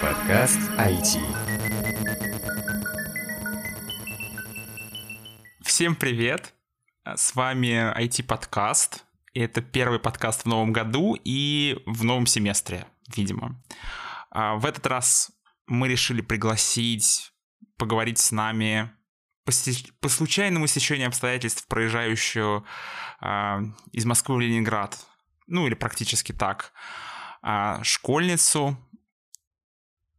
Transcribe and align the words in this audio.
Подкаст 0.00 0.60
IT. 0.76 1.20
Всем 5.62 5.96
привет! 5.96 6.54
С 7.04 7.34
вами 7.34 7.92
IT-подкаст. 7.98 9.04
Это 9.34 9.60
первый 9.60 9.98
подкаст 9.98 10.42
в 10.42 10.46
новом 10.46 10.72
году 10.72 11.16
и 11.24 11.82
в 11.86 12.04
новом 12.04 12.26
семестре, 12.26 12.86
видимо. 13.16 13.60
А, 14.30 14.54
в 14.54 14.66
этот 14.66 14.86
раз 14.86 15.32
мы 15.66 15.88
решили 15.88 16.20
пригласить 16.20 17.32
поговорить 17.76 18.18
с 18.18 18.30
нами 18.30 18.90
по 20.00 20.08
случайному 20.08 20.66
стечению 20.66 21.08
обстоятельств, 21.08 21.66
проезжающую 21.66 22.64
э, 23.20 23.58
из 23.92 24.04
Москвы 24.04 24.36
в 24.36 24.40
Ленинград, 24.40 24.98
ну 25.46 25.66
или 25.66 25.74
практически 25.74 26.32
так, 26.32 26.72
э, 27.42 27.78
школьницу, 27.82 28.76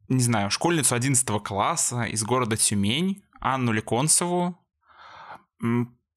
не 0.09 0.21
знаю, 0.21 0.49
школьницу 0.49 0.95
11 0.95 1.27
класса 1.43 2.03
из 2.03 2.23
города 2.23 2.57
Тюмень, 2.57 3.23
Анну 3.39 3.71
Леконцеву. 3.71 4.59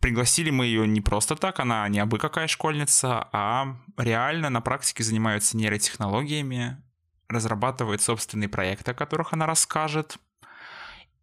Пригласили 0.00 0.50
мы 0.50 0.66
ее 0.66 0.88
не 0.88 1.00
просто 1.00 1.36
так, 1.36 1.60
она 1.60 1.88
не 1.88 2.00
абы 2.00 2.18
какая 2.18 2.48
школьница, 2.48 3.28
а 3.32 3.76
реально 3.96 4.50
на 4.50 4.60
практике 4.60 5.04
занимается 5.04 5.56
нейротехнологиями, 5.56 6.82
разрабатывает 7.28 8.02
собственные 8.02 8.48
проекты, 8.48 8.90
о 8.90 8.94
которых 8.94 9.32
она 9.32 9.46
расскажет, 9.46 10.18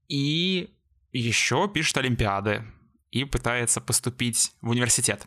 и 0.07 0.73
еще 1.11 1.67
пишет 1.67 1.97
олимпиады 1.97 2.63
и 3.11 3.25
пытается 3.25 3.81
поступить 3.81 4.53
в 4.61 4.69
университет. 4.69 5.25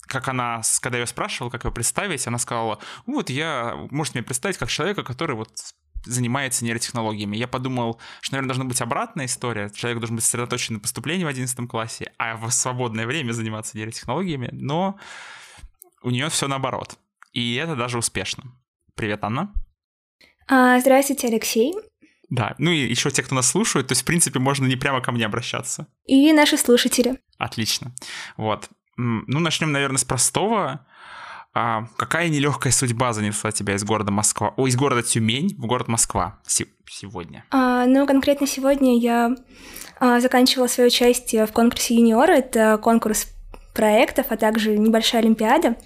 Как 0.00 0.28
она, 0.28 0.62
когда 0.80 0.98
я 0.98 1.06
спрашивал, 1.06 1.50
как 1.50 1.64
ее 1.64 1.70
представить, 1.70 2.26
она 2.26 2.38
сказала, 2.38 2.80
вот 3.06 3.30
я, 3.30 3.86
можете 3.90 4.18
мне 4.18 4.24
представить 4.24 4.58
как 4.58 4.70
человека, 4.70 5.04
который 5.04 5.36
вот 5.36 5.50
занимается 6.04 6.64
нейротехнологиями. 6.64 7.36
Я 7.36 7.48
подумал, 7.48 8.00
что, 8.20 8.34
наверное, 8.34 8.48
должна 8.48 8.64
быть 8.64 8.80
обратная 8.80 9.26
история. 9.26 9.70
Человек 9.70 10.00
должен 10.00 10.16
быть 10.16 10.24
сосредоточен 10.24 10.74
на 10.74 10.80
поступлении 10.80 11.24
в 11.24 11.28
11 11.28 11.68
классе, 11.68 12.12
а 12.18 12.36
в 12.36 12.50
свободное 12.50 13.06
время 13.06 13.32
заниматься 13.32 13.76
нейротехнологиями. 13.76 14.48
Но 14.52 14.98
у 16.02 16.10
нее 16.10 16.28
все 16.28 16.48
наоборот. 16.48 16.98
И 17.32 17.54
это 17.54 17.76
даже 17.76 17.98
успешно. 17.98 18.44
Привет, 18.94 19.24
Анна. 19.24 19.52
А, 20.48 20.78
здравствуйте, 20.80 21.28
Алексей. 21.28 21.74
Да, 22.28 22.54
ну 22.58 22.70
и 22.70 22.78
еще 22.78 23.10
те, 23.10 23.22
кто 23.22 23.34
нас 23.34 23.48
слушают, 23.48 23.88
то 23.88 23.92
есть, 23.92 24.02
в 24.02 24.04
принципе, 24.06 24.38
можно 24.38 24.66
не 24.66 24.76
прямо 24.76 25.00
ко 25.02 25.12
мне 25.12 25.26
обращаться. 25.26 25.86
И 26.06 26.32
наши 26.32 26.56
слушатели. 26.56 27.20
Отлично. 27.38 27.94
Вот. 28.36 28.70
Ну, 28.96 29.40
начнем, 29.40 29.72
наверное, 29.72 29.98
с 29.98 30.04
простого. 30.04 30.86
А 31.54 31.84
какая 31.96 32.28
нелегкая 32.28 32.72
судьба 32.72 33.12
занесла 33.12 33.52
тебя 33.52 33.74
из 33.74 33.84
города 33.84 34.10
Москва, 34.10 34.54
о, 34.56 34.66
из 34.66 34.76
города 34.76 35.02
Тюмень 35.02 35.54
в 35.58 35.66
город 35.66 35.88
Москва 35.88 36.38
сегодня? 36.46 37.44
А, 37.50 37.84
ну, 37.86 38.06
конкретно 38.06 38.46
сегодня 38.46 38.98
я 38.98 39.36
а, 40.00 40.20
заканчивала 40.20 40.66
свое 40.66 40.88
участие 40.88 41.46
в 41.46 41.52
конкурсе 41.52 41.94
юниора. 41.94 42.32
Это 42.32 42.78
конкурс 42.82 43.26
проектов, 43.74 44.26
а 44.30 44.36
также 44.36 44.78
небольшая 44.78 45.22
олимпиада. 45.22 45.76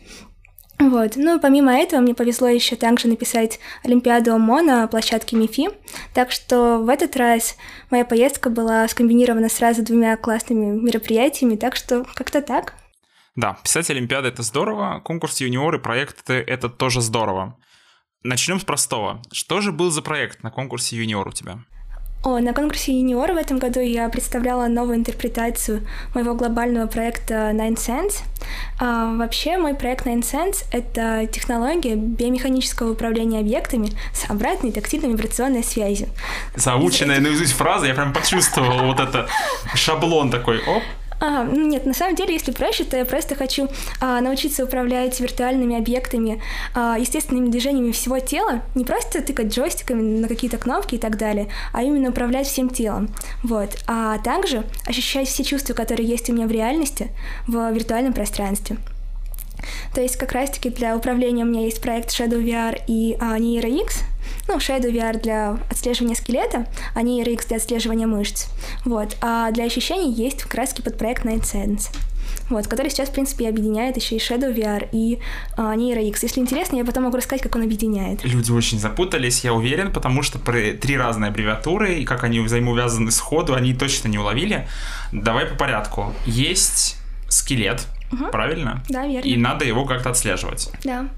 Вот. 0.79 1.13
Ну, 1.17 1.41
помимо 1.41 1.73
этого, 1.73 2.01
мне 2.01 2.15
повезло 2.15 2.49
еще 2.49 2.77
также 2.77 3.09
написать 3.09 3.59
Олимпиаду 3.83 4.35
ОМО 4.35 4.63
на 4.63 4.87
площадке 4.87 5.35
МИФИ, 5.37 5.71
так 6.13 6.31
что 6.31 6.79
в 6.79 6.89
этот 6.89 7.17
раз 7.17 7.57
моя 7.91 8.05
поездка 8.05 8.51
была 8.51 8.87
скомбинирована 8.87 9.49
сразу 9.49 9.83
двумя 9.83 10.17
классными 10.17 10.79
мероприятиями, 10.79 11.57
так 11.57 11.77
что 11.77 12.05
как-то 12.15 12.43
так. 12.43 12.75
Да, 13.37 13.59
писать 13.63 13.91
Олимпиады— 13.91 14.29
это 14.31 14.43
здорово, 14.43 15.01
конкурс 15.05 15.41
юниоры, 15.41 15.79
проекты— 15.79 16.35
это 16.47 16.71
тоже 16.71 17.03
здорово. 17.03 17.57
Начнем 18.23 18.59
с 18.59 18.65
простого. 18.65 19.21
Что 19.31 19.61
же 19.61 19.73
был 19.73 19.91
за 19.91 20.01
проект 20.01 20.43
на 20.43 20.51
конкурсе 20.51 20.97
юниор 20.97 21.29
у 21.29 21.33
тебя? 21.33 21.59
О, 22.25 22.41
на 22.41 22.55
конкурсе 22.55 22.99
юниор 22.99 23.33
в 23.33 23.37
этом 23.37 23.59
году 23.59 23.79
я 23.79 24.09
представляла 24.09 24.67
новую 24.67 24.97
интерпретацию 24.97 25.87
моего 26.15 26.35
глобального 26.35 26.87
проекта 26.87 27.53
Nine 27.53 27.77
Sense. 27.77 28.23
А, 28.81 29.15
вообще, 29.15 29.59
мой 29.59 29.75
проект 29.75 30.07
Nine 30.07 30.23
Sense— 30.23 30.65
это 30.73 31.27
технология 31.31 31.95
биомеханического 31.95 32.93
управления 32.93 33.41
объектами 33.41 33.91
с 34.13 34.29
обратной 34.29 34.73
тактильной 34.73 35.11
вибрационной 35.11 35.63
связью. 35.63 36.09
Заученная 36.57 37.21
наизусть 37.21 37.53
фраза, 37.53 37.87
я 37.87 37.95
прям 37.95 38.13
почувствовал 38.13 38.87
вот 38.87 38.99
это 38.99 39.29
шаблон 39.75 40.31
такой, 40.31 40.59
оп, 40.67 40.83
а, 41.21 41.45
нет, 41.45 41.87
на 41.87 41.95
самом 41.95 42.15
деле, 42.15 42.35
если 42.35 42.53
проще, 42.53 42.85
то 42.85 42.97
я 42.97 43.05
просто 43.05 43.35
хочу 43.35 43.69
а, 44.01 44.21
научиться 44.21 44.65
управлять 44.65 45.19
виртуальными 45.19 45.77
объектами, 45.77 46.43
а, 46.75 46.97
естественными 46.99 47.49
движениями 47.49 47.93
всего 47.93 48.19
тела, 48.19 48.63
не 48.75 48.85
просто 48.85 49.23
тыкать 49.23 49.55
джойстиками 49.55 50.03
на 50.21 50.29
какие-то 50.29 50.59
кнопки 50.59 50.97
и 50.97 50.99
так 50.99 51.17
далее, 51.17 51.49
а 51.73 51.83
именно 51.83 52.11
управлять 52.11 52.47
всем 52.47 52.69
телом. 52.69 53.09
Вот. 53.43 53.71
А 53.87 54.19
также 54.19 54.65
ощущать 54.87 55.29
все 55.29 55.45
чувства, 55.45 55.75
которые 55.75 56.09
есть 56.09 56.29
у 56.29 56.33
меня 56.33 56.47
в 56.47 56.51
реальности, 56.51 57.11
в 57.47 57.73
виртуальном 57.73 58.13
пространстве. 58.13 58.77
То 59.95 60.01
есть 60.01 60.17
как 60.17 60.33
раз-таки 60.33 60.71
для 60.71 60.97
управления 60.97 61.45
у 61.45 61.47
меня 61.47 61.63
есть 61.63 61.81
проект 61.81 62.11
Shadow 62.11 62.43
VR 62.43 62.81
и 62.87 63.17
а, 63.21 63.39
NeuroX. 63.39 64.03
Ну, 64.49 64.59
Shadow 64.59 64.91
VR 64.93 65.21
для 65.21 65.59
отслеживания 65.71 66.15
скелета, 66.15 66.67
а 66.95 67.03
NeuroX 67.03 67.49
для 67.49 67.57
отслеживания 67.57 68.07
мышц. 68.07 68.47
Вот. 68.85 69.17
А 69.21 69.51
для 69.51 69.65
ощущений 69.65 70.13
есть 70.13 70.43
как 70.43 70.55
раз-таки 70.55 70.83
подпроект 70.83 71.25
Night 71.25 71.43
Sense 71.43 71.91
вот, 72.49 72.67
который 72.67 72.91
сейчас, 72.91 73.09
в 73.09 73.13
принципе, 73.13 73.49
объединяет 73.49 73.97
еще 73.97 74.17
и 74.17 74.19
Shadow 74.19 74.55
VR, 74.55 74.89
и 74.93 75.19
а, 75.57 75.75
NeuroX. 75.75 76.19
Если 76.23 76.41
интересно, 76.41 76.77
я 76.77 76.85
потом 76.85 77.05
могу 77.05 77.17
рассказать, 77.17 77.43
как 77.43 77.57
он 77.57 77.63
объединяет. 77.63 78.25
Люди 78.25 78.51
очень 78.53 78.79
запутались, 78.79 79.43
я 79.45 79.53
уверен, 79.53 79.93
потому 79.93 80.23
что 80.23 80.39
три 80.39 80.97
разные 80.97 81.31
аббревиатуры, 81.31 81.97
и 81.97 82.05
как 82.05 82.25
они 82.25 82.41
взаимоувязаны 82.41 83.11
сходу, 83.11 83.55
они 83.55 83.75
точно 83.75 84.09
не 84.09 84.19
уловили. 84.19 84.69
Давай 85.13 85.47
по 85.47 85.57
порядку. 85.57 86.13
Есть 86.25 86.97
скелет, 87.29 87.87
Угу. 88.13 88.27
Правильно? 88.27 88.85
Да, 88.89 89.05
верно. 89.05 89.27
И 89.27 89.37
надо 89.37 89.65
его 89.65 89.85
как-то 89.85 90.11
отслеживать. 90.11 90.71
Да. 90.85 91.09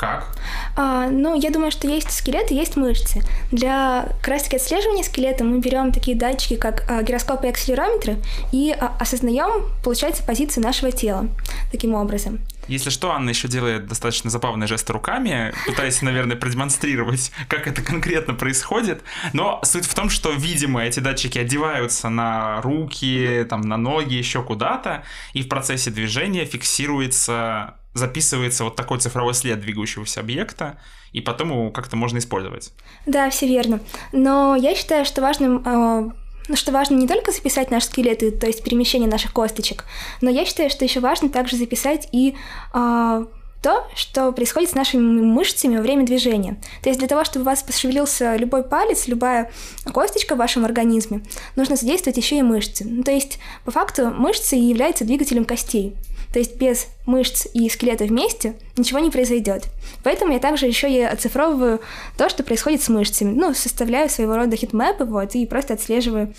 Как? 0.00 0.28
А, 0.76 1.10
ну, 1.10 1.38
я 1.38 1.50
думаю, 1.50 1.70
что 1.70 1.86
есть 1.86 2.10
скелет 2.10 2.50
и 2.50 2.54
есть 2.54 2.74
мышцы. 2.76 3.20
Для 3.52 4.08
таки 4.22 4.56
отслеживания 4.56 5.02
скелета 5.02 5.44
мы 5.44 5.60
берем 5.60 5.92
такие 5.92 6.16
датчики, 6.16 6.56
как 6.56 6.90
а, 6.90 7.02
гироскопы 7.02 7.48
и 7.48 7.50
акселерометры, 7.50 8.16
и 8.50 8.70
а, 8.72 8.96
осознаем, 8.98 9.70
получается, 9.84 10.22
позицию 10.22 10.64
нашего 10.64 10.90
тела 10.90 11.28
таким 11.70 11.92
образом. 11.92 12.40
Если 12.66 12.88
что, 12.88 13.12
Анна 13.12 13.28
еще 13.28 13.46
делает 13.46 13.88
достаточно 13.88 14.30
забавные 14.30 14.68
жесты 14.68 14.94
руками, 14.94 15.52
пытаясь, 15.66 16.00
наверное, 16.00 16.36
продемонстрировать, 16.36 17.30
как 17.48 17.66
это 17.66 17.82
конкретно 17.82 18.32
происходит. 18.32 19.02
Но 19.34 19.60
суть 19.64 19.84
в 19.84 19.94
том, 19.94 20.08
что, 20.08 20.32
видимо, 20.32 20.82
эти 20.82 21.00
датчики 21.00 21.38
одеваются 21.38 22.08
на 22.08 22.62
руки, 22.62 23.44
там, 23.50 23.60
на 23.62 23.76
ноги, 23.76 24.14
еще 24.14 24.42
куда-то, 24.42 25.02
и 25.34 25.42
в 25.42 25.48
процессе 25.48 25.90
движения 25.90 26.46
фиксируется 26.46 27.74
записывается 27.94 28.64
вот 28.64 28.76
такой 28.76 28.98
цифровой 28.98 29.34
след 29.34 29.60
двигающегося 29.60 30.20
объекта, 30.20 30.78
и 31.12 31.20
потом 31.20 31.50
его 31.50 31.70
как-то 31.70 31.96
можно 31.96 32.18
использовать. 32.18 32.72
Да, 33.06 33.30
все 33.30 33.46
верно. 33.46 33.80
Но 34.12 34.54
я 34.54 34.74
считаю, 34.74 35.04
что 35.04 35.20
важным 35.20 35.62
э, 35.64 36.10
ну, 36.48 36.56
что 36.56 36.72
важно 36.72 36.96
не 36.96 37.06
только 37.06 37.32
записать 37.32 37.70
наши 37.70 37.86
скелеты, 37.86 38.30
то 38.30 38.46
есть 38.46 38.62
перемещение 38.62 39.08
наших 39.08 39.32
косточек, 39.32 39.84
но 40.20 40.30
я 40.30 40.44
считаю, 40.44 40.70
что 40.70 40.84
еще 40.84 41.00
важно 41.00 41.28
также 41.28 41.56
записать 41.56 42.08
и 42.12 42.36
э, 42.74 43.24
то, 43.62 43.86
что 43.94 44.32
происходит 44.32 44.70
с 44.70 44.74
нашими 44.74 45.00
мышцами 45.00 45.76
во 45.76 45.82
время 45.82 46.06
движения. 46.06 46.60
То 46.82 46.88
есть 46.88 46.98
для 46.98 47.08
того, 47.08 47.24
чтобы 47.24 47.42
у 47.42 47.46
вас 47.46 47.62
пошевелился 47.62 48.36
любой 48.36 48.64
палец, 48.64 49.06
любая 49.06 49.52
косточка 49.92 50.34
в 50.34 50.38
вашем 50.38 50.64
организме, 50.64 51.22
нужно 51.56 51.76
задействовать 51.76 52.16
еще 52.16 52.38
и 52.38 52.42
мышцы. 52.42 52.84
Ну, 52.84 53.02
то 53.02 53.10
есть, 53.10 53.38
по 53.64 53.70
факту, 53.70 54.10
мышцы 54.10 54.56
являются 54.56 55.04
двигателем 55.04 55.44
костей. 55.44 55.94
То 56.32 56.38
есть 56.38 56.56
без 56.56 56.86
мышц 57.06 57.46
и 57.52 57.68
скелета 57.68 58.04
вместе 58.04 58.54
ничего 58.76 59.00
не 59.00 59.10
произойдет. 59.10 59.66
Поэтому 60.04 60.32
я 60.32 60.38
также 60.38 60.66
еще 60.66 60.90
и 60.90 61.00
оцифровываю 61.00 61.80
то, 62.16 62.28
что 62.28 62.42
происходит 62.42 62.82
с 62.82 62.88
мышцами. 62.88 63.32
Ну, 63.32 63.52
составляю 63.54 64.08
своего 64.08 64.36
рода 64.36 64.56
хитмэпы, 64.56 65.04
вот, 65.04 65.34
и 65.34 65.46
просто 65.46 65.74
отслеживаю 65.74 66.34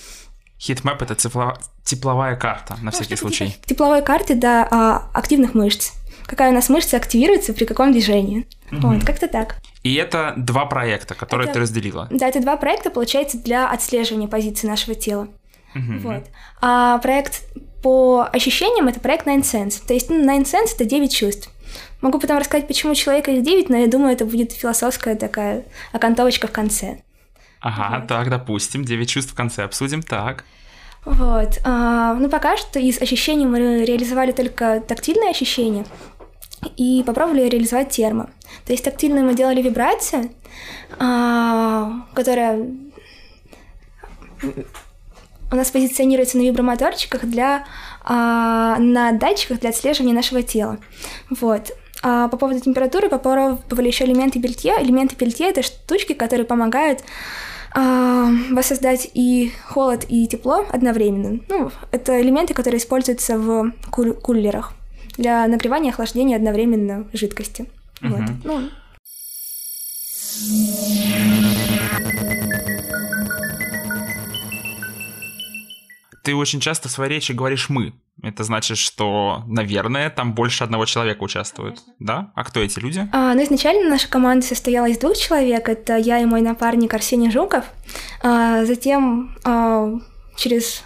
Хитмэп— 0.61 1.01
это 1.01 1.15
цифло... 1.15 1.57
тепловая 1.83 2.35
карта, 2.35 2.75
на 2.77 2.85
ну, 2.85 2.91
всякий 2.91 3.15
случай. 3.15 3.55
Тепловой 3.65 4.03
карты, 4.03 4.35
да, 4.35 4.67
а, 4.69 5.09
активных 5.11 5.55
мышц. 5.55 5.93
Какая 6.27 6.51
у 6.51 6.53
нас 6.53 6.69
мышца 6.69 6.97
активируется 6.97 7.53
при 7.53 7.65
каком 7.65 7.91
движении. 7.91 8.45
Угу. 8.71 8.87
Вот, 8.87 9.03
как-то 9.03 9.27
так. 9.27 9.57
И 9.81 9.95
это 9.95 10.35
два 10.37 10.67
проекта, 10.67 11.15
которые 11.15 11.45
это, 11.45 11.55
ты 11.55 11.59
разделила. 11.61 12.07
Да, 12.11 12.27
это 12.27 12.39
два 12.41 12.57
проекта, 12.57 12.91
получается, 12.91 13.39
для 13.39 13.67
отслеживания 13.69 14.27
позиции 14.27 14.67
нашего 14.67 14.93
тела. 14.93 15.29
Угу. 15.73 15.99
Вот. 16.03 16.25
А 16.61 16.99
проект 16.99 17.43
по 17.81 18.27
ощущениям 18.31 18.87
это 18.87 18.99
проект 18.99 19.27
Nine 19.27 19.41
Sense. 19.41 19.81
То 19.85 19.93
есть 19.93 20.09
ну, 20.09 20.23
Nine 20.23 20.43
Sense— 20.43 20.73
это 20.75 20.85
9 20.85 21.13
чувств. 21.13 21.49
Могу 22.01 22.19
потом 22.19 22.37
рассказать, 22.37 22.67
почему 22.67 22.95
человека 22.95 23.31
их 23.31 23.43
9, 23.43 23.69
но 23.69 23.77
я 23.77 23.87
думаю, 23.87 24.13
это 24.13 24.25
будет 24.25 24.51
философская 24.51 25.15
такая 25.15 25.65
окантовочка 25.91 26.47
в 26.47 26.51
конце. 26.51 27.01
Ага, 27.59 27.99
вот. 27.99 28.07
так, 28.07 28.29
допустим, 28.29 28.83
9 28.83 29.09
чувств 29.09 29.31
в 29.31 29.35
конце 29.35 29.63
обсудим, 29.63 30.01
так. 30.01 30.43
Вот. 31.05 31.59
А, 31.63 32.13
ну, 32.15 32.29
пока 32.29 32.57
что 32.57 32.79
из 32.79 33.01
ощущений 33.01 33.45
мы 33.45 33.85
реализовали 33.85 34.31
только 34.31 34.81
тактильные 34.81 35.31
ощущения 35.31 35.85
и 36.77 37.03
попробовали 37.05 37.49
реализовать 37.49 37.89
термо. 37.89 38.29
То 38.65 38.73
есть 38.73 38.83
тактильную 38.83 39.25
мы 39.25 39.33
делали 39.33 39.61
вибрацию, 39.61 40.31
а, 40.99 42.05
которая 42.13 42.67
у 45.51 45.55
нас 45.55 45.69
позиционируется 45.69 46.37
на 46.37 46.43
вибромоторчиках 46.43 47.25
для 47.25 47.65
а, 48.03 48.77
на 48.79 49.11
датчиках 49.11 49.59
для 49.59 49.69
отслеживания 49.69 50.13
нашего 50.13 50.41
тела. 50.41 50.79
Вот. 51.29 51.71
А 52.03 52.29
по 52.29 52.37
поводу 52.37 52.59
температуры 52.59 53.09
попробовали 53.09 53.87
еще 53.87 54.05
элементы 54.05 54.41
пельтье. 54.41 54.73
Элементы 54.79 55.15
пельтье— 55.15 55.49
это 55.49 55.61
штучки, 55.61 56.13
которые 56.13 56.45
помогают 56.45 57.03
а, 57.73 58.29
воссоздать 58.49 59.09
и 59.13 59.51
холод, 59.67 60.05
и 60.09 60.27
тепло 60.27 60.65
одновременно. 60.71 61.41
Ну, 61.47 61.71
это 61.91 62.19
элементы, 62.21 62.53
которые 62.53 62.79
используются 62.79 63.37
в 63.37 63.71
куль- 63.91 64.13
кулерах 64.13 64.73
для 65.17 65.45
нагревания 65.47 65.91
и 65.91 65.93
охлаждения 65.93 66.37
одновременно 66.37 67.07
жидкости. 67.13 67.69
Угу. 68.01 68.15
Вот. 68.15 68.29
Ну. 68.43 68.69
Ты 76.23 76.35
очень 76.35 76.59
часто 76.59 76.87
в 76.87 76.91
своей 76.91 77.11
речи 77.11 77.31
говоришь 77.31 77.69
«мы». 77.69 77.93
Это 78.21 78.43
значит, 78.43 78.77
что, 78.77 79.43
наверное, 79.47 80.09
там 80.11 80.33
больше 80.33 80.63
одного 80.63 80.85
человека 80.85 81.23
участвует, 81.23 81.79
Конечно. 81.79 81.95
да? 81.99 82.31
А 82.35 82.43
кто 82.43 82.59
эти 82.59 82.77
люди? 82.77 83.09
А, 83.11 83.33
ну, 83.33 83.43
изначально 83.43 83.89
наша 83.89 84.07
команда 84.07 84.45
состояла 84.45 84.87
из 84.87 84.99
двух 84.99 85.17
человек. 85.17 85.67
Это 85.67 85.97
я 85.97 86.19
и 86.19 86.25
мой 86.25 86.41
напарник 86.41 86.93
Арсений 86.93 87.31
Жуков. 87.31 87.65
А, 88.21 88.63
затем 88.65 89.35
а, 89.43 89.89
через 90.35 90.83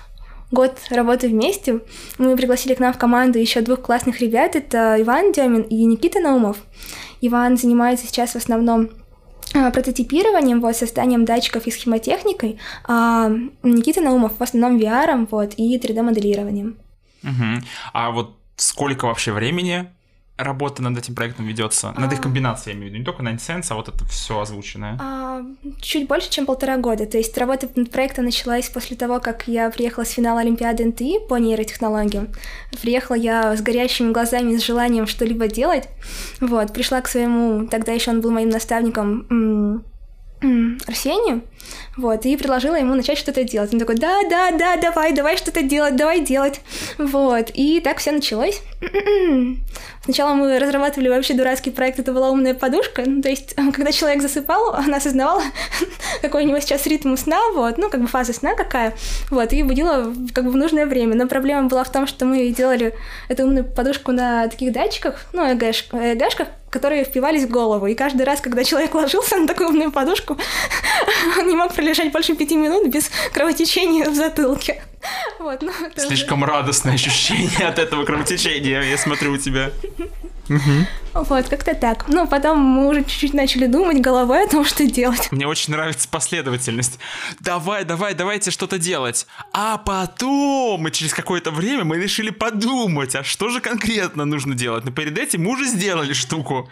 год 0.52 0.78
работы 0.90 1.28
вместе 1.28 1.82
мы 2.18 2.38
пригласили 2.38 2.74
к 2.74 2.80
нам 2.80 2.94
в 2.94 2.98
команду 2.98 3.38
еще 3.38 3.60
двух 3.60 3.82
классных 3.82 4.22
ребят. 4.22 4.56
Это 4.56 4.96
Иван 5.00 5.34
Демин 5.34 5.64
и 5.64 5.84
Никита 5.84 6.22
Наумов. 6.22 6.58
Иван 7.20 7.58
занимается 7.58 8.08
сейчас 8.08 8.32
в 8.32 8.38
основном 8.38 8.92
прототипированием, 9.74 10.62
вот, 10.62 10.75
созданием 10.75 11.25
датчиков 11.25 11.68
и 11.68 11.72
схемотехникой, 11.72 12.60
а 12.88 13.30
Никита 13.63 14.02
Наумов 14.02 14.38
в 14.38 14.44
основном 14.44 14.80
VR 14.80 15.28
вот, 15.30 15.54
и 15.57 15.78
3D-моделированием. 15.78 16.75
Угу. 17.24 17.66
А 17.94 18.12
вот 18.12 18.38
сколько 18.57 19.06
вообще 19.07 19.31
времени 19.31 19.88
работа 20.38 20.84
над 20.84 20.98
этим 20.98 21.16
проектом 21.16 21.46
ведется? 21.46 21.94
Над 21.98 22.12
их 22.12 22.20
а. 22.20 22.24
комбинацией, 22.24 22.74
я 22.74 22.80
имею 22.80 22.92
в 22.92 22.94
виду, 22.94 23.00
не 23.00 23.06
только 23.06 23.24
Nine 23.24 23.66
а 23.70 23.76
вот 23.76 23.90
это 23.90 24.06
все 24.06 24.40
озвученное. 24.40 24.98
А, 25.02 25.42
чуть 25.82 26.08
больше, 26.08 26.30
чем 26.30 26.46
полтора 26.46 26.78
года. 26.78 27.06
То 27.06 27.18
есть 27.18 27.38
работа 27.38 27.70
над 27.76 27.90
проектом 27.90 28.26
началась 28.26 28.70
после 28.70 28.98
того, 28.98 29.20
как 29.20 29.48
я 29.48 29.70
приехала 29.70 30.04
с 30.04 30.12
финала 30.12 30.42
Олимпиады 30.42 30.86
НТИ 30.86 31.20
по 31.28 31.36
нейротехнологиям. 31.36 32.30
Приехала 32.82 33.16
я 33.16 33.56
с 33.56 33.62
горящими 33.62 34.12
глазами, 34.12 34.58
с 34.58 34.66
желанием 34.66 35.08
что-либо 35.08 35.48
делать. 35.48 35.88
Вот, 36.42 36.74
пришла 36.74 37.02
к 37.02 37.08
своему, 37.08 37.68
тогда 37.68 37.94
еще 37.94 38.12
он 38.12 38.22
был 38.22 38.32
моим 38.32 38.50
наставником, 38.50 39.84
Арсению, 40.86 41.44
вот, 41.98 42.26
и 42.26 42.38
предложила 42.38 42.76
ему 42.76 42.94
начать 42.94 43.18
что-то 43.18 43.44
делать. 43.44 43.74
Он 43.74 43.80
такой, 43.80 43.96
да, 43.96 44.22
да, 44.30 44.52
да, 44.52 44.78
давай, 44.78 45.14
давай 45.14 45.38
что-то 45.38 45.64
делать, 45.64 45.96
давай 45.96 46.20
делать. 46.20 46.62
Вот, 46.98 47.50
и 47.54 47.80
так 47.80 47.98
все 47.98 48.12
началось. 48.12 48.62
Сначала 50.06 50.36
мы 50.36 50.60
разрабатывали 50.60 51.10
вообще 51.10 51.34
дурацкий 51.34 51.72
проект, 51.72 52.00
это 52.00 52.13
была 52.13 52.30
умная 52.30 52.54
подушка, 52.54 53.04
ну, 53.06 53.22
то 53.22 53.30
есть, 53.30 53.56
когда 53.74 53.92
человек 53.92 54.22
засыпал, 54.22 54.75
она 54.75 54.98
осознавала, 54.98 55.42
какой 56.22 56.44
у 56.44 56.48
него 56.48 56.60
сейчас 56.60 56.86
ритм 56.86 57.16
сна, 57.18 57.40
вот, 57.54 57.78
ну, 57.80 57.90
как 57.90 58.02
бы 58.02 58.07
фаза 58.07 58.31
сна 58.31 58.54
какая, 58.54 58.94
вот, 59.31 59.52
и 59.52 59.63
будила 59.63 60.13
как 60.34 60.46
бы 60.46 60.52
в 60.52 60.56
нужное 60.56 60.86
время. 60.86 61.16
Но 61.16 61.28
проблема 61.28 61.68
была 61.68 61.84
в 61.84 61.92
том, 61.92 62.06
что 62.06 62.25
мы 62.25 62.48
делали 62.50 62.94
эту 63.30 63.44
умную 63.44 63.66
подушку 63.66 64.12
на 64.12 64.48
таких 64.48 64.72
датчиках, 64.72 65.25
ну, 65.34 65.44
ЭГшках, 65.44 66.48
которые 66.69 67.06
впивались 67.06 67.46
в 67.46 67.50
голову. 67.50 67.88
И 67.88 67.96
каждый 67.96 68.24
раз, 68.24 68.42
когда 68.42 68.63
человек 68.63 68.94
ложился 68.94 69.38
на 69.40 69.48
такую 69.48 69.69
умную 69.69 69.92
подушку, 69.92 70.38
он 71.40 71.48
не 71.48 71.56
мог 71.56 71.74
пролежать 71.74 72.12
больше 72.12 72.36
пяти 72.36 72.56
минут 72.56 72.88
без 72.90 73.10
кровотечения 73.34 74.08
в 74.10 74.13
затылке. 74.13 74.84
Вот, 75.40 75.62
ну, 75.62 75.72
Слишком 75.96 76.42
уже... 76.44 76.52
радостное 76.52 76.94
ощущение 76.94 77.68
от 77.68 77.78
этого 77.78 78.04
кровотечения, 78.04 78.81
я 78.81 78.98
смотрю 78.98 79.34
у 79.34 79.38
тебя. 79.38 79.72
Угу. 80.50 81.25
Вот, 81.25 81.48
как-то 81.50 81.74
так. 81.74 82.06
Ну, 82.07 82.28
потом 82.28 82.60
мы 82.60 82.88
уже 82.88 83.04
чуть-чуть 83.04 83.34
начали 83.34 83.68
думать 83.68 84.00
головой 84.00 84.46
о 84.46 84.48
том, 84.48 84.63
что 84.63 84.86
делать. 84.86 85.31
Мне 85.31 85.48
очень 85.48 85.74
нравится 85.74 86.07
последовательность. 86.07 87.00
Давай, 87.40 87.84
давай, 87.84 88.13
давайте 88.13 88.52
что-то 88.52 88.78
делать. 88.78 89.25
А 89.54 89.78
потом, 89.78 90.81
мы 90.81 90.92
через 90.92 91.13
какое-то 91.13 91.51
время 91.51 91.84
мы 91.84 91.98
решили 91.98 92.30
подумать, 92.30 93.16
а 93.16 93.24
что 93.24 93.50
же 93.50 93.60
конкретно 93.60 94.25
нужно 94.25 94.54
делать. 94.54 94.86
Но 94.86 94.92
перед 94.92 95.18
этим 95.18 95.44
мы 95.44 95.51
уже 95.51 95.66
сделали 95.66 96.13
штуку. 96.13 96.69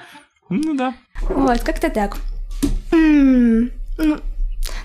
Ну 0.50 0.76
да. 0.76 0.94
Вот, 1.22 1.64
как-то 1.64 1.90
так. 1.90 2.18
М-м, 2.92 3.72
ну, 3.98 4.20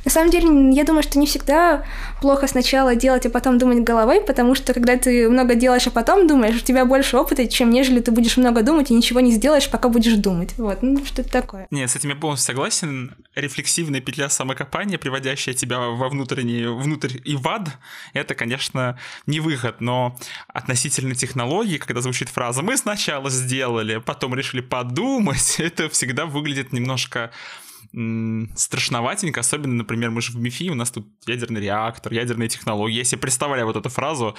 на 0.09 0.11
самом 0.11 0.31
деле, 0.31 0.75
я 0.75 0.85
думаю, 0.85 1.03
что 1.03 1.19
не 1.19 1.27
всегда 1.27 1.85
плохо 2.23 2.47
сначала 2.47 2.95
делать, 2.95 3.27
а 3.27 3.31
потом 3.31 3.59
думать 3.59 3.81
головой, 3.81 4.23
потому 4.23 4.55
что 4.55 4.73
когда 4.73 4.97
ты 4.97 5.29
много 5.29 5.55
делаешь, 5.55 5.87
а 5.87 5.91
потом 5.91 6.27
думаешь, 6.27 6.57
у 6.57 6.65
тебя 6.65 6.87
больше 6.87 7.19
опыта, 7.19 7.47
чем 7.47 7.69
нежели 7.69 8.01
ты 8.01 8.11
будешь 8.11 8.39
много 8.39 8.63
думать 8.63 8.91
и 8.91 8.95
ничего 8.95 9.21
не 9.21 9.33
сделаешь, 9.33 9.71
пока 9.71 9.91
будешь 9.91 10.15
думать. 10.15 10.55
Вот, 10.57 10.79
ну 10.81 11.05
что-то 11.05 11.31
такое. 11.31 11.67
Нет, 11.71 11.91
с 11.91 11.97
этим 11.97 12.09
я 12.09 12.17
полностью 12.17 12.47
согласен. 12.47 13.17
Рефлексивная 13.35 14.01
петля 14.01 14.31
самокопания, 14.31 14.97
приводящая 14.97 15.55
тебя 15.55 15.79
во 15.79 16.09
внутренний, 16.09 16.65
внутрь 16.65 17.19
и 17.23 17.37
в 17.37 17.47
ад, 17.47 17.69
это, 18.15 18.35
конечно, 18.35 18.99
не 19.27 19.41
выход, 19.41 19.83
но 19.83 20.17
относительно 20.49 21.15
технологий, 21.15 21.77
когда 21.77 22.01
звучит 22.01 22.31
фраза 22.31 22.63
«мы 22.63 22.79
сначала 22.79 23.29
сделали, 23.29 23.99
потом 23.99 24.35
решили 24.35 24.63
подумать», 24.63 25.57
это 25.59 25.91
всегда 25.91 26.25
выглядит 26.25 26.73
немножко 26.73 27.31
страшноватенько, 28.55 29.41
особенно, 29.41 29.75
например, 29.75 30.11
мы 30.11 30.21
же 30.21 30.33
в 30.33 30.37
МИФИ, 30.37 30.71
у 30.71 30.75
нас 30.75 30.91
тут 30.91 31.07
ядерный 31.27 31.61
реактор, 31.61 32.13
ядерные 32.13 32.49
технологии. 32.49 32.97
Я 32.97 33.05
себе 33.05 33.21
представляю 33.21 33.67
вот 33.67 33.77
эту 33.77 33.89
фразу. 33.89 34.37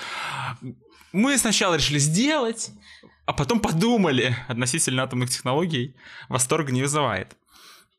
Мы 1.12 1.38
сначала 1.38 1.76
решили 1.76 1.98
сделать, 1.98 2.72
а 3.26 3.34
потом 3.34 3.60
подумали 3.60 4.36
относительно 4.48 5.04
атомных 5.04 5.30
технологий. 5.30 5.96
Восторга 6.30 6.72
не 6.72 6.82
вызывает. 6.82 7.36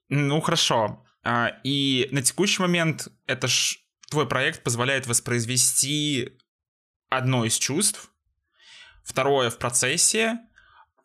Ну, 0.09 0.41
хорошо. 0.41 1.05
А, 1.23 1.53
и 1.65 2.09
на 2.13 2.23
текущий 2.23 2.63
момент 2.63 3.09
это 3.27 3.47
ж 3.47 3.79
твой 4.11 4.27
проект 4.27 4.63
позволяет 4.63 5.07
воспроизвести 5.07 6.33
одно 7.09 7.45
из 7.45 7.59
чувств, 7.59 8.11
второе 9.05 9.51
в 9.51 9.59
процессе, 9.59 10.39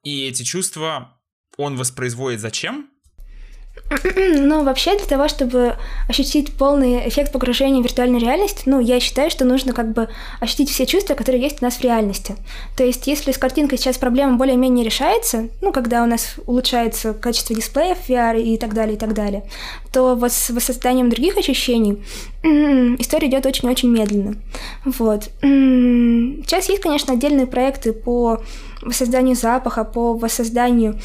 и 0.03 0.27
эти 0.27 0.43
чувства 0.43 1.19
он 1.57 1.77
воспроизводит 1.77 2.39
зачем? 2.39 2.89
Ну, 4.15 4.63
вообще, 4.63 4.97
для 4.97 5.05
того, 5.05 5.27
чтобы 5.27 5.75
ощутить 6.07 6.53
полный 6.53 7.07
эффект 7.07 7.31
погружения 7.31 7.81
в 7.81 7.83
виртуальную 7.83 8.21
реальность, 8.21 8.63
ну, 8.65 8.79
я 8.79 8.99
считаю, 8.99 9.29
что 9.29 9.45
нужно 9.45 9.73
как 9.73 9.91
бы 9.93 10.09
ощутить 10.39 10.69
все 10.69 10.85
чувства, 10.85 11.13
которые 11.13 11.43
есть 11.43 11.61
у 11.61 11.65
нас 11.65 11.75
в 11.75 11.81
реальности. 11.81 12.35
То 12.75 12.83
есть, 12.83 13.07
если 13.07 13.31
с 13.31 13.37
картинкой 13.37 13.77
сейчас 13.77 13.97
проблема 13.97 14.37
более-менее 14.37 14.85
решается, 14.85 15.49
ну, 15.61 15.71
когда 15.71 16.03
у 16.03 16.05
нас 16.07 16.35
улучшается 16.45 17.13
качество 17.13 17.55
дисплея 17.55 17.95
в 17.95 18.09
VR 18.09 18.41
и 18.41 18.57
так 18.57 18.73
далее, 18.73 18.95
и 18.95 18.99
так 18.99 19.13
далее, 19.13 19.43
то 19.91 20.15
вот 20.15 20.31
с 20.31 20.49
воссозданием 20.49 21.09
других 21.09 21.37
ощущений 21.37 22.03
история 22.99 23.27
идет 23.27 23.45
очень-очень 23.45 23.89
медленно. 23.89 24.35
Вот. 24.83 25.29
Сейчас 25.41 26.69
есть, 26.69 26.81
конечно, 26.81 27.13
отдельные 27.13 27.47
проекты 27.47 27.93
по 27.93 28.41
воссозданию 28.81 29.35
запаха, 29.35 29.83
по 29.83 30.13
воссозданию 30.13 30.99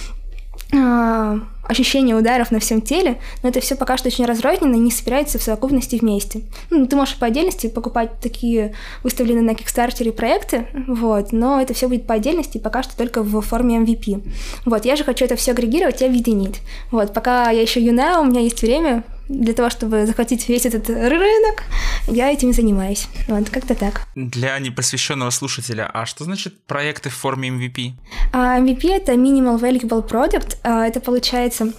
ощущение 0.72 2.16
ударов 2.16 2.50
на 2.50 2.58
всем 2.58 2.80
теле, 2.80 3.20
но 3.42 3.48
это 3.48 3.60
все 3.60 3.76
пока 3.76 3.96
что 3.96 4.08
очень 4.08 4.24
разрозненно 4.24 4.74
и 4.74 4.78
не 4.78 4.90
собирается 4.90 5.38
в 5.38 5.42
совокупности 5.42 5.96
вместе. 5.96 6.42
Ну, 6.70 6.86
ты 6.86 6.96
можешь 6.96 7.16
по 7.16 7.26
отдельности 7.26 7.68
покупать 7.68 8.20
такие 8.20 8.74
выставленные 9.02 9.42
на 9.42 9.52
Kickstarter 9.52 10.10
проекты, 10.12 10.66
вот, 10.88 11.32
но 11.32 11.60
это 11.60 11.74
все 11.74 11.88
будет 11.88 12.06
по 12.06 12.14
отдельности, 12.14 12.58
пока 12.58 12.82
что 12.82 12.96
только 12.96 13.22
в 13.22 13.40
форме 13.40 13.78
MVP. 13.78 14.28
Вот, 14.66 14.84
я 14.84 14.96
же 14.96 15.04
хочу 15.04 15.24
это 15.24 15.36
все 15.36 15.52
агрегировать 15.52 16.02
и 16.02 16.06
объединить. 16.06 16.60
Вот, 16.90 17.12
пока 17.12 17.50
я 17.50 17.62
еще 17.62 17.80
юная, 17.80 18.18
у 18.18 18.24
меня 18.24 18.40
есть 18.40 18.60
время, 18.62 19.04
для 19.30 19.54
того, 19.54 19.70
чтобы 19.70 20.06
захватить 20.06 20.48
весь 20.48 20.66
этот 20.66 20.88
рынок, 20.90 21.62
я 22.08 22.32
этим 22.32 22.52
занимаюсь. 22.52 23.08
Вот, 23.28 23.48
как-то 23.48 23.74
так. 23.74 24.06
Для 24.16 24.58
непосвященного 24.58 25.30
слушателя, 25.30 25.88
а 25.92 26.04
что 26.04 26.24
значит 26.24 26.66
проекты 26.66 27.10
в 27.10 27.14
форме 27.14 27.48
MVP? 27.48 27.92
А, 28.32 28.58
MVP— 28.58 28.90
это 28.90 29.12
Minimal 29.12 29.60
Valuable 29.60 30.06
Product. 30.06 30.58
А, 30.64 30.86
это 30.86 31.00
получается 31.00 31.72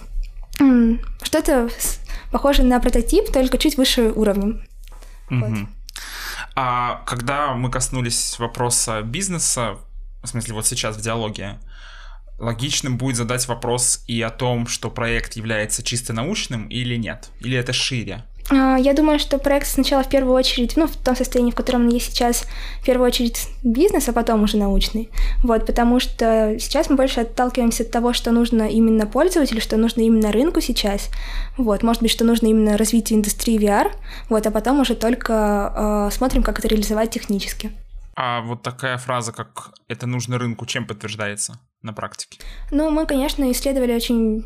что-то 1.22 1.68
похоже 2.30 2.62
на 2.62 2.78
прототип, 2.78 3.32
только 3.32 3.58
чуть 3.58 3.76
выше 3.76 4.12
уровнем. 4.14 4.62
Угу. 5.30 5.40
Вот. 5.40 5.58
А 6.54 7.02
когда 7.06 7.54
мы 7.54 7.70
коснулись 7.70 8.38
вопроса 8.38 9.02
бизнеса, 9.02 9.76
в 10.22 10.26
смысле 10.26 10.54
вот 10.54 10.66
сейчас 10.66 10.96
в 10.96 11.00
диалоге, 11.00 11.58
логичным 12.42 12.98
будет 12.98 13.16
задать 13.16 13.46
вопрос 13.48 14.02
и 14.06 14.20
о 14.20 14.30
том, 14.30 14.66
что 14.66 14.90
проект 14.90 15.34
является 15.34 15.82
чисто 15.82 16.12
научным 16.12 16.66
или 16.68 16.96
нет, 16.96 17.30
или 17.40 17.56
это 17.56 17.72
шире. 17.72 18.24
А, 18.50 18.76
я 18.76 18.92
думаю, 18.92 19.20
что 19.20 19.38
проект 19.38 19.68
сначала 19.68 20.02
в 20.02 20.08
первую 20.08 20.34
очередь, 20.34 20.76
ну, 20.76 20.88
в 20.88 20.96
том 20.96 21.14
состоянии, 21.14 21.52
в 21.52 21.54
котором 21.54 21.82
он 21.82 21.88
есть 21.88 22.06
сейчас, 22.06 22.44
в 22.80 22.84
первую 22.84 23.06
очередь 23.06 23.48
бизнес, 23.62 24.08
а 24.08 24.12
потом 24.12 24.42
уже 24.42 24.56
научный. 24.56 25.08
Вот, 25.44 25.64
потому 25.66 26.00
что 26.00 26.56
сейчас 26.58 26.90
мы 26.90 26.96
больше 26.96 27.20
отталкиваемся 27.20 27.84
от 27.84 27.92
того, 27.92 28.12
что 28.12 28.32
нужно 28.32 28.64
именно 28.64 29.06
пользователю, 29.06 29.60
что 29.60 29.76
нужно 29.76 30.00
именно 30.00 30.32
рынку 30.32 30.60
сейчас. 30.60 31.10
Вот, 31.56 31.84
может 31.84 32.02
быть, 32.02 32.10
что 32.10 32.24
нужно 32.24 32.48
именно 32.48 32.76
развитию 32.76 33.20
индустрии 33.20 33.60
VR, 33.60 33.92
вот, 34.28 34.46
а 34.46 34.50
потом 34.50 34.80
уже 34.80 34.96
только 34.96 36.08
э, 36.10 36.14
смотрим, 36.14 36.42
как 36.42 36.58
это 36.58 36.66
реализовать 36.66 37.10
технически. 37.10 37.70
А 38.16 38.42
вот 38.42 38.62
такая 38.62 38.98
фраза, 38.98 39.32
как 39.32 39.72
«это 39.88 40.06
нужно 40.06 40.38
рынку», 40.38 40.66
чем 40.66 40.86
подтверждается? 40.86 41.58
На 41.82 41.92
практике? 41.92 42.38
Ну, 42.70 42.90
мы, 42.90 43.06
конечно, 43.06 43.50
исследовали 43.50 43.94
очень 43.94 44.44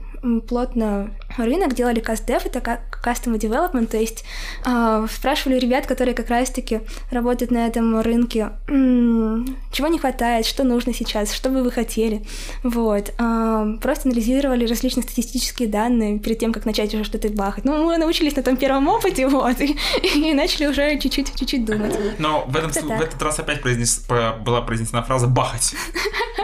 плотно 0.48 1.10
рынок, 1.36 1.74
делали 1.74 2.00
каст-дев, 2.00 2.46
это 2.46 2.60
как 2.60 3.00
Customer 3.04 3.38
Development, 3.38 3.86
то 3.86 3.96
есть 3.96 4.24
э, 4.64 5.06
спрашивали 5.10 5.58
ребят, 5.58 5.86
которые 5.86 6.14
как 6.14 6.30
раз-таки 6.30 6.80
работают 7.10 7.50
на 7.50 7.66
этом 7.66 8.00
рынке, 8.00 8.50
чего 8.66 9.88
не 9.88 9.98
хватает, 9.98 10.46
что 10.46 10.64
нужно 10.64 10.94
сейчас, 10.94 11.32
что 11.32 11.50
бы 11.50 11.62
вы 11.62 11.70
хотели, 11.70 12.24
вот. 12.62 13.12
Э, 13.18 13.76
просто 13.82 14.08
анализировали 14.08 14.66
различные 14.66 15.02
статистические 15.02 15.68
данные 15.68 16.18
перед 16.18 16.38
тем, 16.38 16.52
как 16.52 16.64
начать 16.64 16.94
уже 16.94 17.04
что-то 17.04 17.28
бахать. 17.28 17.64
Ну, 17.64 17.84
мы 17.84 17.98
научились 17.98 18.34
на 18.36 18.42
том 18.42 18.56
первом 18.56 18.88
опыте, 18.88 19.28
вот, 19.28 19.60
и, 19.60 19.76
и 20.14 20.32
начали 20.32 20.66
уже 20.66 20.98
чуть-чуть, 20.98 21.34
чуть-чуть 21.36 21.64
думать. 21.64 21.94
Но 22.18 22.44
в, 22.48 22.56
этом, 22.56 22.70
в 22.70 23.00
этот 23.00 23.20
раз 23.22 23.38
опять 23.38 23.60
произнес, 23.60 24.04
была 24.08 24.62
произнесена 24.62 25.02
фраза 25.02 25.26
«бахать». 25.26 25.74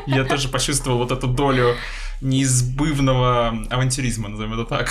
Я 0.06 0.24
тоже 0.24 0.48
почувствовал 0.48 0.81
вот 0.86 1.12
эту 1.12 1.28
долю 1.28 1.76
неизбывного 2.20 3.66
авантюризма, 3.70 4.28
назовем 4.28 4.54
это 4.54 4.64
так. 4.64 4.90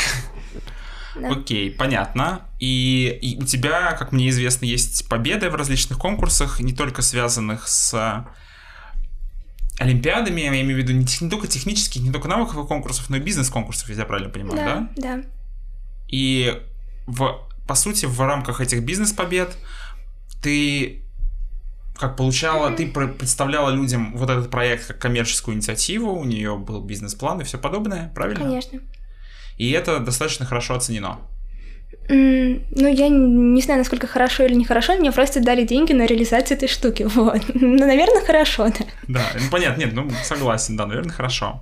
Да. 1.15 1.29
Окей, 1.29 1.71
понятно. 1.71 2.41
И, 2.59 3.19
и 3.21 3.41
у 3.41 3.45
тебя, 3.45 3.91
как 3.93 4.11
мне 4.11 4.29
известно, 4.29 4.65
есть 4.65 5.07
победы 5.09 5.49
в 5.49 5.55
различных 5.55 5.97
конкурсах, 5.97 6.59
не 6.59 6.73
только 6.73 7.01
связанных 7.01 7.67
с 7.67 8.25
Олимпиадами, 9.77 10.41
я 10.41 10.49
имею 10.49 10.75
в 10.75 10.77
виду 10.77 10.93
не, 10.93 11.05
не 11.21 11.29
только 11.29 11.47
технических, 11.47 12.01
не 12.01 12.11
только 12.11 12.27
навыковых 12.27 12.67
конкурсов, 12.67 13.09
но 13.09 13.17
и 13.17 13.19
бизнес-конкурсов, 13.19 13.89
если 13.89 14.01
я 14.01 14.05
правильно 14.05 14.29
понимаю, 14.29 14.57
да? 14.57 14.89
Да, 14.95 15.15
да. 15.17 15.23
И 16.07 16.61
в, 17.07 17.41
по 17.67 17.75
сути, 17.75 18.05
в 18.05 18.19
рамках 18.21 18.61
этих 18.61 18.83
бизнес-побед 18.83 19.57
ты 20.41 21.03
как 22.01 22.15
получала, 22.15 22.71
ты 22.71 22.87
представляла 22.87 23.69
людям 23.69 24.17
вот 24.17 24.29
этот 24.29 24.49
проект 24.49 24.87
как 24.87 24.97
коммерческую 24.97 25.55
инициативу, 25.55 26.11
у 26.11 26.23
нее 26.23 26.57
был 26.57 26.81
бизнес-план 26.81 27.41
и 27.41 27.43
все 27.43 27.59
подобное, 27.59 28.11
правильно? 28.15 28.43
Конечно. 28.45 28.79
И 29.57 29.69
это 29.69 29.99
достаточно 29.99 30.45
хорошо 30.47 30.73
оценено. 30.73 31.19
Mm, 32.09 32.65
ну, 32.71 32.87
я 32.87 33.07
не 33.07 33.61
знаю, 33.61 33.77
насколько 33.79 34.07
хорошо 34.07 34.45
или 34.45 34.55
нехорошо, 34.55 34.95
мне 34.97 35.11
просто 35.11 35.41
дали 35.41 35.63
деньги 35.63 35.93
на 35.93 36.07
реализацию 36.07 36.57
этой 36.57 36.67
штуки, 36.67 37.03
вот. 37.15 37.41
Ну, 37.53 37.77
наверное, 37.77 38.25
хорошо, 38.25 38.69
да. 38.69 38.85
Да, 39.07 39.25
ну, 39.39 39.49
понятно, 39.51 39.81
нет, 39.81 39.93
ну, 39.93 40.09
согласен, 40.23 40.75
да, 40.75 40.87
наверное, 40.87 41.13
хорошо. 41.13 41.61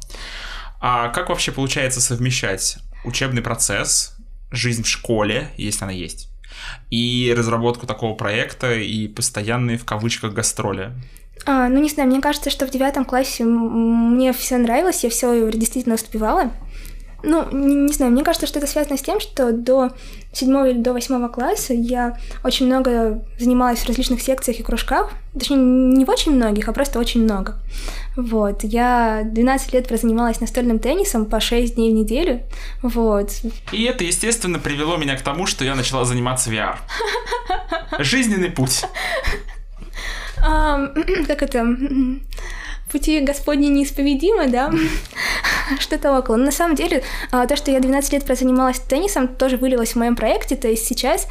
А 0.80 1.10
как 1.10 1.28
вообще 1.28 1.52
получается 1.52 2.00
совмещать 2.00 2.78
учебный 3.04 3.42
процесс, 3.42 4.16
жизнь 4.52 4.84
в 4.84 4.88
школе, 4.88 5.50
если 5.58 5.84
она 5.84 5.92
есть, 5.92 6.30
и 6.90 7.34
разработку 7.38 7.88
такого 7.88 8.16
проекта 8.16 8.74
и 8.74 9.08
постоянные 9.08 9.78
в 9.78 9.86
кавычках 9.86 10.34
гастроли? 10.34 10.92
А, 11.46 11.70
ну, 11.70 11.82
не 11.82 11.90
знаю, 11.90 12.10
мне 12.10 12.22
кажется, 12.22 12.50
что 12.50 12.68
в 12.68 12.70
девятом 12.70 13.06
классе 13.06 13.44
мне 13.44 14.34
все 14.34 14.58
нравилось, 14.58 15.04
я 15.04 15.10
все 15.10 15.50
действительно 15.52 15.96
успевала. 15.96 16.52
Ну, 17.22 17.48
не, 17.52 17.92
знаю, 17.92 18.12
мне 18.12 18.24
кажется, 18.24 18.48
что 18.48 18.60
это 18.60 18.68
связано 18.68 18.98
с 18.98 19.02
тем, 19.02 19.20
что 19.20 19.52
до 19.52 19.92
седьмого 20.32 20.70
или 20.70 20.78
до 20.78 20.94
восьмого 20.94 21.28
класса 21.28 21.74
я 21.74 22.18
очень 22.44 22.68
много 22.68 23.24
занималась 23.38 23.80
в 23.80 23.88
различных 23.88 24.22
секциях 24.22 24.60
и 24.60 24.64
кружках. 24.64 25.12
Точнее, 25.34 25.58
не 25.58 26.06
в 26.06 26.10
очень 26.10 26.34
многих, 26.34 26.70
а 26.70 26.74
просто 26.74 26.98
очень 27.00 27.24
много. 27.24 27.58
Вот. 28.16 28.64
Я 28.64 29.24
12 29.26 29.74
лет 29.74 29.88
прозанималась 29.88 30.40
настольным 30.40 30.80
теннисом 30.80 31.26
по 31.26 31.40
6 31.40 31.76
дней 31.76 31.92
в 31.92 31.96
неделю. 31.96 32.42
Вот. 32.82 33.32
И 33.72 33.84
это, 33.84 34.04
естественно, 34.04 34.60
привело 34.60 34.98
меня 34.98 35.18
к 35.18 35.22
тому, 35.22 35.46
что 35.46 35.66
я 35.66 35.76
начала 35.76 36.06
заниматься 36.06 36.50
VR. 36.50 36.78
Жизненный 38.00 38.50
путь. 38.50 38.86
Как 41.28 41.44
это? 41.44 41.66
Пути 42.90 43.20
Господни 43.22 43.68
неисповедимы, 43.68 44.48
да, 44.48 44.72
что-то 45.80 46.18
около. 46.18 46.36
Но 46.36 46.46
на 46.46 46.52
самом 46.52 46.76
деле, 46.76 47.04
а, 47.32 47.46
то, 47.48 47.56
что 47.56 47.72
я 47.72 47.80
12 47.80 48.14
лет 48.14 48.26
прозанималась 48.26 48.80
теннисом, 48.80 49.28
тоже 49.28 49.58
вылилось 49.58 49.94
в 49.94 49.96
моем 49.96 50.16
проекте, 50.16 50.56
то 50.56 50.68
есть 50.68 50.86
сейчас 50.86 51.28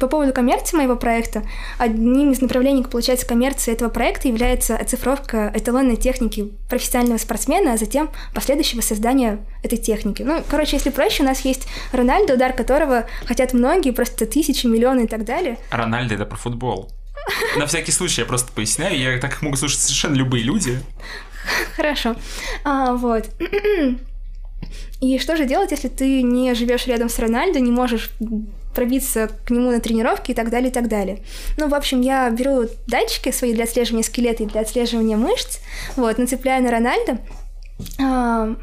по 0.00 0.06
поводу 0.06 0.34
коммерции 0.34 0.76
моего 0.76 0.96
проекта, 0.96 1.42
одним 1.78 2.32
из 2.32 2.42
направлений, 2.42 2.82
получается, 2.82 3.26
коммерции 3.26 3.72
этого 3.72 3.88
проекта 3.88 4.28
является 4.28 4.76
оцифровка 4.76 5.50
эталонной 5.54 5.96
техники 5.96 6.52
профессионального 6.68 7.18
спортсмена, 7.18 7.72
а 7.72 7.76
затем 7.78 8.10
последующего 8.34 8.82
создания 8.82 9.38
этой 9.62 9.78
техники. 9.78 10.22
Ну, 10.22 10.42
короче, 10.46 10.76
если 10.76 10.90
проще, 10.90 11.22
у 11.22 11.26
нас 11.26 11.40
есть 11.40 11.66
Рональдо, 11.92 12.34
удар 12.34 12.52
которого 12.52 13.06
хотят 13.24 13.54
многие, 13.54 13.92
просто 13.92 14.26
тысячи, 14.26 14.66
миллионы 14.66 15.04
и 15.04 15.06
так 15.06 15.24
далее. 15.24 15.58
Рональдо— 15.70 16.14
это 16.16 16.26
про 16.26 16.36
футбол. 16.36 16.90
На 17.56 17.66
всякий 17.66 17.92
случай 17.92 18.20
я 18.22 18.26
просто 18.26 18.52
поясняю, 18.52 18.98
я 18.98 19.18
так 19.18 19.42
могу 19.42 19.56
слушать 19.56 19.80
совершенно 19.80 20.14
любые 20.14 20.44
люди. 20.44 20.80
Хорошо. 21.76 22.16
А, 22.64 22.94
вот. 22.94 23.30
И 25.00 25.18
что 25.18 25.36
же 25.36 25.44
делать, 25.44 25.70
если 25.70 25.88
ты 25.88 26.22
не 26.22 26.54
живешь 26.54 26.86
рядом 26.86 27.08
с 27.08 27.18
Рональдо, 27.18 27.60
не 27.60 27.70
можешь 27.70 28.10
пробиться 28.74 29.30
к 29.46 29.50
нему 29.50 29.70
на 29.70 29.80
тренировки 29.80 30.32
и 30.32 30.34
так 30.34 30.50
далее, 30.50 30.70
и 30.70 30.72
так 30.72 30.88
далее. 30.88 31.22
Ну, 31.56 31.68
в 31.68 31.74
общем, 31.74 32.00
я 32.00 32.28
беру 32.30 32.64
датчики 32.86 33.30
свои 33.30 33.54
для 33.54 33.64
отслеживания 33.64 34.04
скелета 34.04 34.42
и 34.42 34.46
для 34.46 34.60
отслеживания 34.60 35.16
мышц, 35.16 35.58
вот, 35.96 36.18
нацепляю 36.18 36.62
на 36.62 36.70
Рональдо, 36.70 37.18
а, 37.98 38.54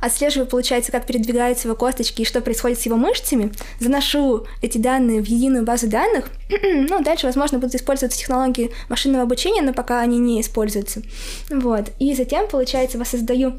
отслеживаю, 0.00 0.48
получается, 0.48 0.92
как 0.92 1.06
передвигаются 1.06 1.68
его 1.68 1.76
косточки 1.76 2.22
и 2.22 2.24
что 2.24 2.40
происходит 2.40 2.80
с 2.80 2.86
его 2.86 2.96
мышцами, 2.96 3.52
заношу 3.80 4.46
эти 4.62 4.78
данные 4.78 5.22
в 5.22 5.26
единую 5.26 5.64
базу 5.64 5.88
данных, 5.88 6.30
ну, 6.62 7.02
дальше, 7.02 7.26
возможно, 7.26 7.58
будут 7.58 7.74
использоваться 7.74 8.18
технологии 8.18 8.70
машинного 8.88 9.24
обучения, 9.24 9.62
но 9.62 9.72
пока 9.72 10.00
они 10.00 10.18
не 10.18 10.40
используются, 10.40 11.02
вот, 11.50 11.90
и 11.98 12.14
затем, 12.14 12.48
получается, 12.48 12.98
воссоздаю 12.98 13.54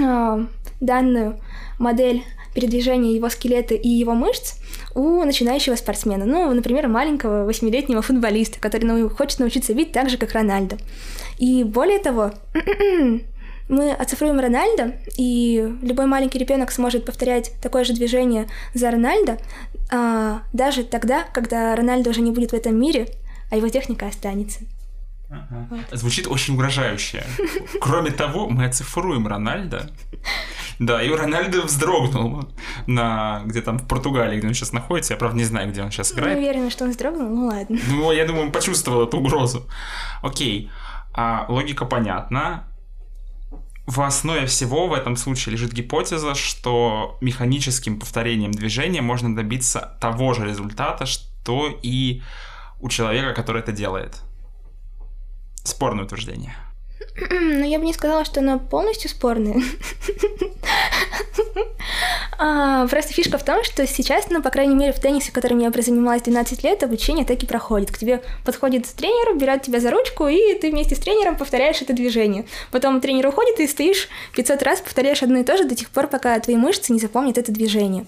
э, 0.00 0.46
данную 0.80 1.40
модель 1.78 2.24
передвижения 2.54 3.14
его 3.14 3.28
скелета 3.28 3.74
и 3.74 3.88
его 3.88 4.14
мышц 4.14 4.54
у 4.94 5.24
начинающего 5.24 5.74
спортсмена. 5.74 6.24
Ну, 6.24 6.52
например, 6.52 6.88
маленького 6.88 7.44
восьмилетнего 7.44 8.00
футболиста, 8.00 8.60
который 8.60 9.08
хочет 9.08 9.40
научиться 9.40 9.74
бить 9.74 9.92
так 9.92 10.08
же, 10.08 10.16
как 10.16 10.32
Рональдо. 10.32 10.78
И 11.38 11.64
более 11.64 11.98
того, 11.98 12.32
мы 13.68 13.92
оцифруем 13.92 14.38
Рональда, 14.38 14.94
и 15.16 15.76
любой 15.82 16.06
маленький 16.06 16.38
ребенок 16.38 16.70
сможет 16.70 17.04
повторять 17.04 17.52
такое 17.60 17.84
же 17.84 17.94
движение 17.94 18.48
за 18.74 18.90
Рональдо, 18.90 19.38
а, 19.90 20.42
даже 20.52 20.84
тогда, 20.84 21.24
когда 21.32 21.74
Рональдо 21.74 22.10
уже 22.10 22.20
не 22.20 22.30
будет 22.30 22.52
в 22.52 22.54
этом 22.54 22.78
мире, 22.78 23.08
а 23.50 23.56
его 23.56 23.68
техника 23.68 24.06
останется. 24.06 24.60
Ага. 25.30 25.66
Вот. 25.70 25.98
Звучит 25.98 26.26
очень 26.26 26.54
угрожающе. 26.54 27.24
Кроме 27.80 28.10
того, 28.10 28.48
мы 28.48 28.66
оцифруем 28.66 29.26
Рональда. 29.26 29.90
Да, 30.78 31.02
и 31.02 31.08
Рональдо 31.10 31.62
вздрогнул 31.62 32.48
на 32.86 33.42
где 33.46 33.62
там 33.62 33.78
в 33.78 33.86
Португалии, 33.86 34.38
где 34.38 34.48
он 34.48 34.54
сейчас 34.54 34.72
находится. 34.72 35.14
Я, 35.14 35.18
правда, 35.18 35.38
не 35.38 35.44
знаю, 35.44 35.70
где 35.70 35.82
он 35.82 35.90
сейчас 35.90 36.12
играет. 36.12 36.36
Не 36.36 36.44
уверена, 36.44 36.70
что 36.70 36.84
он 36.84 36.90
вздрогнул, 36.90 37.28
ну 37.28 37.46
ладно. 37.46 37.78
Ну, 37.88 38.12
я 38.12 38.26
думаю, 38.26 38.46
он 38.46 38.52
почувствовал 38.52 39.06
эту 39.06 39.18
угрозу. 39.18 39.66
Окей, 40.22 40.70
а, 41.12 41.46
логика 41.48 41.84
понятна 41.84 42.64
в 43.86 44.00
основе 44.00 44.46
всего 44.46 44.88
в 44.88 44.94
этом 44.94 45.16
случае 45.16 45.52
лежит 45.52 45.72
гипотеза, 45.72 46.34
что 46.34 47.18
механическим 47.20 48.00
повторением 48.00 48.52
движения 48.52 49.02
можно 49.02 49.34
добиться 49.34 49.96
того 50.00 50.32
же 50.32 50.46
результата, 50.46 51.04
что 51.06 51.68
и 51.82 52.22
у 52.80 52.88
человека, 52.88 53.34
который 53.34 53.60
это 53.60 53.72
делает. 53.72 54.20
Спорное 55.64 56.04
утверждение. 56.04 56.56
Ну, 57.30 57.64
я 57.64 57.78
бы 57.78 57.84
не 57.84 57.92
сказала, 57.92 58.24
что 58.24 58.40
она 58.40 58.58
полностью 58.58 59.08
спорная. 59.10 59.54
а, 62.38 62.86
просто 62.88 63.12
фишка 63.12 63.38
в 63.38 63.44
том, 63.44 63.62
что 63.64 63.86
сейчас, 63.86 64.28
ну, 64.30 64.42
по 64.42 64.50
крайней 64.50 64.74
мере, 64.74 64.92
в 64.92 65.00
теннисе, 65.00 65.32
которым 65.32 65.58
я 65.58 65.70
занималась 65.70 66.22
12 66.22 66.62
лет, 66.64 66.82
обучение 66.82 67.24
так 67.24 67.42
и 67.42 67.46
проходит. 67.46 67.90
К 67.90 67.98
тебе 67.98 68.22
подходит 68.44 68.86
тренер, 68.86 69.38
берет 69.38 69.62
тебя 69.62 69.80
за 69.80 69.90
ручку, 69.90 70.26
и 70.26 70.54
ты 70.54 70.70
вместе 70.70 70.94
с 70.94 70.98
тренером 70.98 71.36
повторяешь 71.36 71.80
это 71.82 71.92
движение. 71.92 72.46
Потом 72.70 73.00
тренер 73.00 73.28
уходит, 73.28 73.60
и 73.60 73.66
стоишь 73.66 74.08
500 74.34 74.62
раз, 74.62 74.80
повторяешь 74.80 75.22
одно 75.22 75.38
и 75.38 75.44
то 75.44 75.56
же 75.56 75.64
до 75.64 75.74
тех 75.74 75.90
пор, 75.90 76.08
пока 76.08 76.38
твои 76.40 76.56
мышцы 76.56 76.92
не 76.92 76.98
запомнят 76.98 77.38
это 77.38 77.52
движение. 77.52 78.06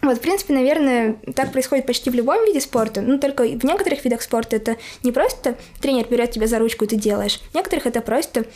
Вот, 0.00 0.18
в 0.18 0.20
принципе, 0.20 0.54
наверное, 0.54 1.16
так 1.34 1.50
происходит 1.50 1.86
почти 1.86 2.08
в 2.08 2.14
любом 2.14 2.44
виде 2.44 2.60
спорта. 2.60 3.00
Ну, 3.00 3.18
только 3.18 3.42
в 3.42 3.64
некоторых 3.64 4.04
видах 4.04 4.22
спорта 4.22 4.56
это 4.56 4.76
не 5.02 5.10
просто 5.10 5.56
тренер 5.80 6.06
берет 6.08 6.30
тебя 6.30 6.46
за 6.46 6.58
ручку, 6.58 6.84
и 6.84 6.88
ты 6.88 6.96
делаешь. 6.96 7.40
В 7.50 7.54
некоторых 7.54 7.86
это 7.86 8.00
просто 8.00 8.46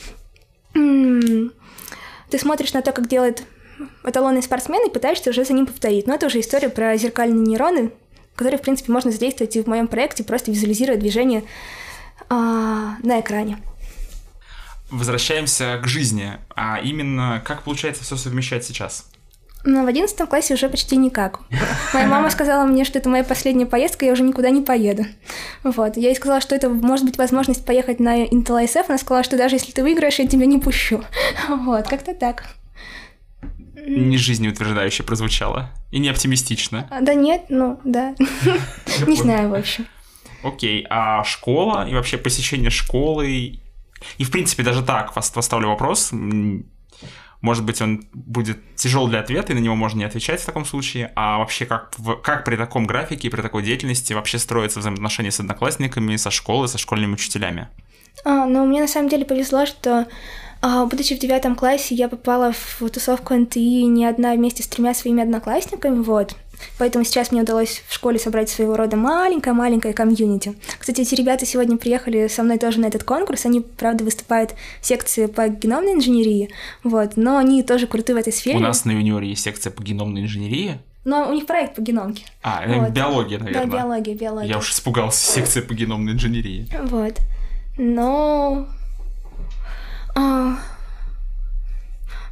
ты 0.73 2.39
смотришь 2.39 2.73
на 2.73 2.81
то, 2.81 2.93
как 2.93 3.09
делает 3.09 3.43
эталонный 4.05 4.43
спортсмен 4.43 4.87
и 4.87 4.93
пытаешься 4.93 5.31
уже 5.31 5.45
за 5.45 5.53
ним 5.53 5.67
повторить. 5.67 6.07
Но 6.07 6.15
это 6.15 6.27
уже 6.27 6.41
история 6.41 6.69
про 6.69 6.97
зеркальные 6.97 7.41
нейроны, 7.41 7.93
которые, 8.35 8.59
в 8.59 8.63
принципе, 8.63 8.93
можно 8.93 9.11
задействовать 9.11 9.57
и 9.57 9.63
в 9.63 9.67
моем 9.67 9.89
проекте, 9.89 10.25
просто 10.25 10.51
визуализируя 10.51 10.97
движение 10.97 11.45
а, 12.29 12.97
на 13.03 13.21
экране. 13.21 13.59
Возвращаемся 14.91 15.81
к 15.83 15.87
жизни, 15.87 16.33
а 16.55 16.79
именно 16.79 17.43
как 17.45 17.63
получается 17.63 18.05
все 18.05 18.17
совмещать 18.17 18.65
сейчас? 18.65 19.07
Ну, 19.65 19.85
в 19.85 19.87
одиннадцатом 19.87 20.27
классе 20.27 20.55
уже 20.55 20.69
почти 20.69 20.97
никак. 20.97 21.41
Моя 21.95 22.07
мама 22.07 22.31
сказала 22.31 22.67
мне, 22.67 22.85
что 22.85 22.99
это 22.99 23.09
моя 23.09 23.23
последняя 23.23 23.67
поездка, 23.67 24.05
я 24.05 24.13
уже 24.13 24.23
никуда 24.23 24.51
не 24.51 24.61
поеду. 24.61 25.05
Вот. 25.63 25.97
Я 25.97 26.09
ей 26.09 26.17
сказала, 26.17 26.41
что 26.41 26.55
это 26.57 26.69
может 26.69 27.05
быть 27.07 27.17
возможность 27.17 27.65
поехать 27.65 28.01
на 28.01 28.25
Intel 28.25 28.65
ISF. 28.65 28.87
Она 28.89 28.99
сказала, 28.99 29.23
что 29.23 29.37
даже 29.37 29.57
если 29.57 29.71
ты 29.71 29.83
выиграешь, 29.83 30.19
я 30.19 30.27
тебя 30.27 30.47
не 30.47 30.59
пущу. 30.59 31.03
Вот, 31.49 31.89
как-то 31.89 32.13
так. 32.13 32.47
Не 33.87 34.17
жизнеутверждающе 34.17 35.03
прозвучало. 35.03 35.71
И 35.91 35.99
не 35.99 36.09
оптимистично. 36.09 36.87
А, 36.91 37.01
да 37.01 37.15
нет, 37.15 37.47
ну, 37.49 37.81
да. 37.85 38.15
Не 39.07 39.17
знаю, 39.17 39.51
в 39.51 39.55
общем. 39.55 39.87
Окей, 40.43 40.87
а 40.89 41.25
школа 41.25 41.89
и 41.89 41.95
вообще 41.95 42.19
посещение 42.19 42.71
школы... 42.71 43.59
И, 44.19 44.25
в 44.25 44.31
принципе, 44.31 44.65
даже 44.65 44.83
так 44.83 45.15
поставлю 45.15 45.69
вопрос 45.69 46.13
может 47.43 47.65
быть, 47.65 47.83
он 47.83 48.05
будет 48.13 48.77
тяжел 48.77 49.09
для 49.09 49.19
ответа, 49.19 49.53
и 49.53 49.57
на 49.57 49.59
него 49.59 49.75
можно 49.75 49.99
не 49.99 50.05
отвечать 50.05 50.41
в 50.41 50.47
таком 50.47 50.65
случае. 50.65 51.13
А 51.17 51.39
вообще, 51.39 51.67
как, 51.67 51.93
как 52.23 52.45
при 52.45 52.57
таком 52.57 52.87
графике, 52.87 53.29
при 53.31 53.43
такой 53.43 53.65
деятельности 53.65 54.13
вообще 54.13 54.39
строятся 54.39 54.79
взаимоотношения 54.79 55.33
с 55.33 55.41
одноклассниками, 55.41 56.15
со 56.17 56.31
школой, 56.31 56.69
со 56.69 56.79
школьными 56.79 57.15
учителями? 57.15 57.69
А, 58.25 58.47
ну, 58.47 58.65
мне 58.65 58.81
на 58.81 58.87
самом 58.87 59.09
деле 59.09 59.25
повезло, 59.25 59.67
что 59.67 60.07
будучи 60.63 61.17
в 61.17 61.19
девятом 61.19 61.57
классе, 61.57 61.95
я 61.95 62.09
попала 62.09 62.53
в 62.53 62.89
тусовку 62.89 63.35
НТИ 63.35 63.83
не 63.85 64.07
одна 64.07 64.35
вместе 64.35 64.63
с 64.63 64.67
тремя 64.67 64.95
своими 64.95 65.23
одноклассниками, 65.23 66.01
вот. 66.03 66.37
Поэтому 66.79 67.05
сейчас 67.05 67.33
мне 67.33 67.43
удалось 67.43 67.83
в 67.89 67.95
школе 67.95 68.19
собрать 68.19 68.49
своего 68.49 68.77
рода 68.77 68.97
маленькое-маленькое 68.97 69.95
комьюнити. 69.95 70.55
Кстати, 70.79 71.01
эти 71.01 71.15
ребята 71.15 71.47
сегодня 71.47 71.77
приехали 71.77 72.29
со 72.29 72.43
мной 72.43 72.59
тоже 72.59 72.81
на 72.81 72.87
этот 72.87 73.05
конкурс. 73.05 73.47
Они, 73.47 73.61
правда, 73.61 74.05
выступают 74.05 74.55
в 74.81 74.87
секции 74.87 75.27
по 75.27 75.49
геномной 75.49 75.95
инженерии, 75.95 76.51
вот, 76.85 77.17
но 77.17 77.39
они 77.39 77.63
тоже 77.63 77.87
круты 77.87 78.15
в 78.15 78.17
этой 78.17 78.33
сфере. 78.33 78.59
У 78.59 78.61
нас 78.61 78.85
на 78.85 78.93
юниоре 78.93 79.31
есть 79.31 79.43
секция 79.43 79.73
по 79.73 79.83
геномной 79.83 80.23
инженерии. 80.23 80.79
Но 81.05 81.29
у 81.29 81.33
них 81.33 81.47
проект 81.47 81.75
по 81.75 81.81
геномке. 81.81 82.25
А, 82.45 82.63
вот. 82.65 82.91
биология, 82.91 83.41
наверное. 83.41 83.67
Да, 83.67 83.79
биология, 83.79 84.15
биология. 84.15 84.51
Я 84.51 84.59
уж 84.59 84.71
испугался 84.71 85.33
секции 85.33 85.61
по 85.61 85.75
геномной 85.75 86.13
инженерии. 86.13 86.69
Вот. 86.85 87.17
Но... 87.77 88.69
А, 90.15 90.59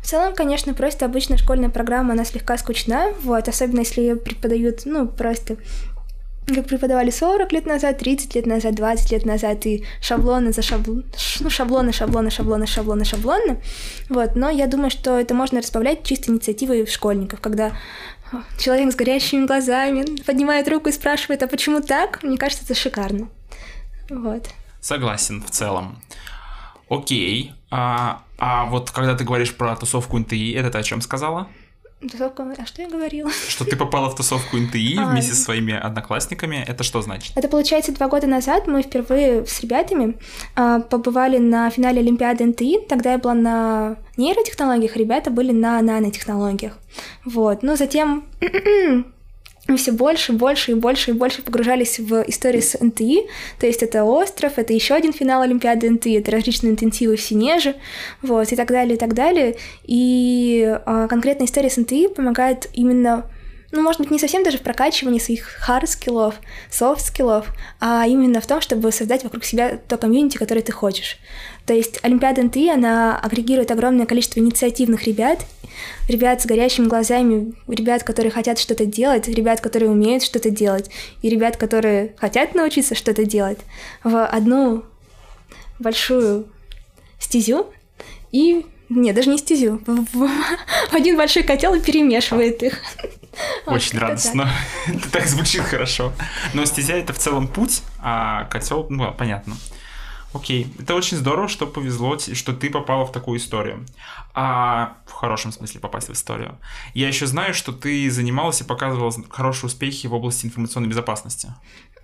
в 0.02 0.06
целом, 0.06 0.34
конечно, 0.34 0.74
просто 0.74 1.04
обычная 1.04 1.36
школьная 1.36 1.70
программа, 1.70 2.12
она 2.12 2.24
слегка 2.24 2.56
скучна, 2.58 3.12
вот, 3.22 3.48
особенно 3.48 3.80
если 3.80 4.00
ее 4.00 4.16
преподают, 4.16 4.82
ну, 4.84 5.06
просто 5.08 5.56
как 6.46 6.66
преподавали 6.66 7.10
40 7.10 7.52
лет 7.52 7.66
назад, 7.66 7.98
30 7.98 8.34
лет 8.34 8.46
назад, 8.46 8.74
20 8.74 9.12
лет 9.12 9.24
назад, 9.24 9.66
и 9.66 9.84
шаблоны 10.00 10.52
за 10.52 10.62
шаблон, 10.62 11.04
ну, 11.40 11.50
шаблоны, 11.50 11.92
шаблоны, 11.92 12.30
шаблоны, 12.30 12.66
шаблоны, 12.66 13.04
шаблоны, 13.04 13.62
вот, 14.08 14.34
но 14.34 14.50
я 14.50 14.66
думаю, 14.66 14.90
что 14.90 15.18
это 15.18 15.34
можно 15.34 15.60
разбавлять 15.60 16.02
чисто 16.02 16.32
инициативой 16.32 16.86
школьников, 16.86 17.40
когда 17.40 17.72
человек 18.58 18.92
с 18.92 18.96
горящими 18.96 19.46
глазами 19.46 20.04
поднимает 20.22 20.68
руку 20.68 20.88
и 20.88 20.92
спрашивает, 20.92 21.42
а 21.42 21.46
почему 21.46 21.80
так? 21.80 22.22
Мне 22.22 22.38
кажется, 22.38 22.64
это 22.64 22.74
шикарно. 22.74 23.28
Вот. 24.08 24.48
Согласен 24.80 25.42
в 25.42 25.50
целом. 25.50 26.00
Окей. 26.90 27.52
А, 27.70 28.24
а 28.36 28.66
вот 28.66 28.90
когда 28.90 29.14
ты 29.14 29.24
говоришь 29.24 29.54
про 29.54 29.76
тусовку 29.76 30.18
НТИ, 30.18 30.52
это 30.54 30.70
ты 30.70 30.78
о 30.78 30.82
чем 30.82 31.00
сказала? 31.00 31.46
Тусовку... 32.00 32.42
А 32.42 32.66
что 32.66 32.82
я 32.82 32.88
говорила? 32.88 33.30
Что 33.48 33.64
ты 33.64 33.76
попала 33.76 34.10
в 34.10 34.16
тусовку 34.16 34.56
НТИ 34.56 34.96
а, 34.98 35.06
вместе 35.06 35.34
со 35.34 35.42
своими 35.42 35.72
одноклассниками. 35.72 36.64
Это 36.66 36.82
что 36.82 37.00
значит? 37.00 37.32
Это, 37.36 37.46
получается, 37.46 37.92
два 37.92 38.08
года 38.08 38.26
назад 38.26 38.66
мы 38.66 38.82
впервые 38.82 39.46
с 39.46 39.60
ребятами 39.60 40.18
а, 40.56 40.80
побывали 40.80 41.38
на 41.38 41.70
финале 41.70 42.00
Олимпиады 42.00 42.44
НТИ. 42.44 42.86
Тогда 42.88 43.12
я 43.12 43.18
была 43.18 43.34
на 43.34 43.96
нейротехнологиях, 44.16 44.96
ребята 44.96 45.30
были 45.30 45.52
на 45.52 45.80
нанотехнологиях. 45.82 46.76
Вот. 47.24 47.62
Но 47.62 47.76
затем 47.76 48.24
мы 49.70 49.76
все 49.76 49.92
больше, 49.92 50.32
больше 50.32 50.72
и 50.72 50.74
больше 50.74 51.10
и 51.10 51.14
больше 51.14 51.42
погружались 51.42 51.98
в 51.98 52.22
истории 52.28 52.60
с 52.60 52.78
НТИ, 52.78 53.26
то 53.58 53.66
есть 53.66 53.82
это 53.82 54.04
остров, 54.04 54.54
это 54.56 54.72
еще 54.72 54.94
один 54.94 55.12
финал 55.12 55.42
Олимпиады 55.42 55.88
НТИ, 55.88 56.18
это 56.18 56.32
различные 56.32 56.72
интенсивы 56.72 57.16
в 57.16 57.20
Синеже, 57.20 57.74
вот, 58.22 58.52
и 58.52 58.56
так 58.56 58.68
далее, 58.68 58.96
и 58.96 58.98
так 58.98 59.14
далее. 59.14 59.56
И 59.84 60.78
а, 60.86 61.06
конкретная 61.08 61.46
история 61.46 61.70
с 61.70 61.76
НТИ 61.76 62.08
помогает 62.08 62.68
именно 62.74 63.26
ну, 63.72 63.82
может 63.82 64.00
быть, 64.00 64.10
не 64.10 64.18
совсем 64.18 64.42
даже 64.42 64.58
в 64.58 64.62
прокачивании 64.62 65.20
своих 65.20 65.60
hard-скиллов, 65.66 66.34
soft-скиллов, 66.70 67.46
а 67.78 68.04
именно 68.06 68.40
в 68.40 68.46
том, 68.46 68.60
чтобы 68.60 68.90
создать 68.90 69.22
вокруг 69.22 69.44
себя 69.44 69.78
то 69.88 69.96
комьюнити, 69.96 70.38
которое 70.38 70.62
ты 70.62 70.72
хочешь. 70.72 71.18
То 71.66 71.72
есть 71.72 72.00
Олимпиада 72.02 72.42
НТИ, 72.42 72.68
она 72.68 73.18
агрегирует 73.18 73.70
огромное 73.70 74.06
количество 74.06 74.40
инициативных 74.40 75.06
ребят, 75.06 75.46
ребят 76.08 76.42
с 76.42 76.46
горящими 76.46 76.86
глазами, 76.86 77.54
ребят, 77.68 78.02
которые 78.02 78.32
хотят 78.32 78.58
что-то 78.58 78.86
делать, 78.86 79.28
ребят, 79.28 79.60
которые 79.60 79.90
умеют 79.90 80.24
что-то 80.24 80.50
делать, 80.50 80.90
и 81.22 81.28
ребят, 81.28 81.56
которые 81.56 82.14
хотят 82.18 82.56
научиться 82.56 82.96
что-то 82.96 83.24
делать 83.24 83.58
в 84.02 84.26
одну 84.26 84.84
большую 85.78 86.48
стезю 87.20 87.66
и 88.32 88.66
нет, 88.88 89.14
даже 89.14 89.30
не 89.30 89.38
стезю. 89.38 89.80
В, 89.86 90.04
в 90.12 90.30
один 90.90 91.16
большой 91.16 91.44
котел 91.44 91.74
и 91.74 91.80
перемешивает 91.80 92.62
их. 92.64 92.80
Очень 93.66 93.98
радостно. 93.98 94.50
Это 94.86 95.10
так 95.10 95.26
звучит 95.26 95.62
хорошо. 95.62 96.12
Но 96.54 96.64
стезя 96.64 96.94
это 96.94 97.12
в 97.12 97.18
целом 97.18 97.48
путь, 97.48 97.82
а 97.98 98.44
котел, 98.44 98.86
ну, 98.88 99.12
понятно. 99.12 99.56
Окей, 100.32 100.72
это 100.78 100.94
очень 100.94 101.16
здорово, 101.16 101.48
что 101.48 101.66
повезло, 101.66 102.16
что 102.18 102.52
ты 102.52 102.70
попала 102.70 103.04
в 103.04 103.10
такую 103.10 103.40
историю. 103.40 103.84
А 104.32 104.96
в 105.06 105.12
хорошем 105.12 105.50
смысле 105.50 105.80
попасть 105.80 106.08
в 106.08 106.12
историю. 106.12 106.56
Я 106.94 107.08
еще 107.08 107.26
знаю, 107.26 107.52
что 107.52 107.72
ты 107.72 108.08
занималась 108.10 108.60
и 108.60 108.64
показывала 108.64 109.12
хорошие 109.28 109.66
успехи 109.66 110.06
в 110.06 110.14
области 110.14 110.46
информационной 110.46 110.88
безопасности. 110.88 111.52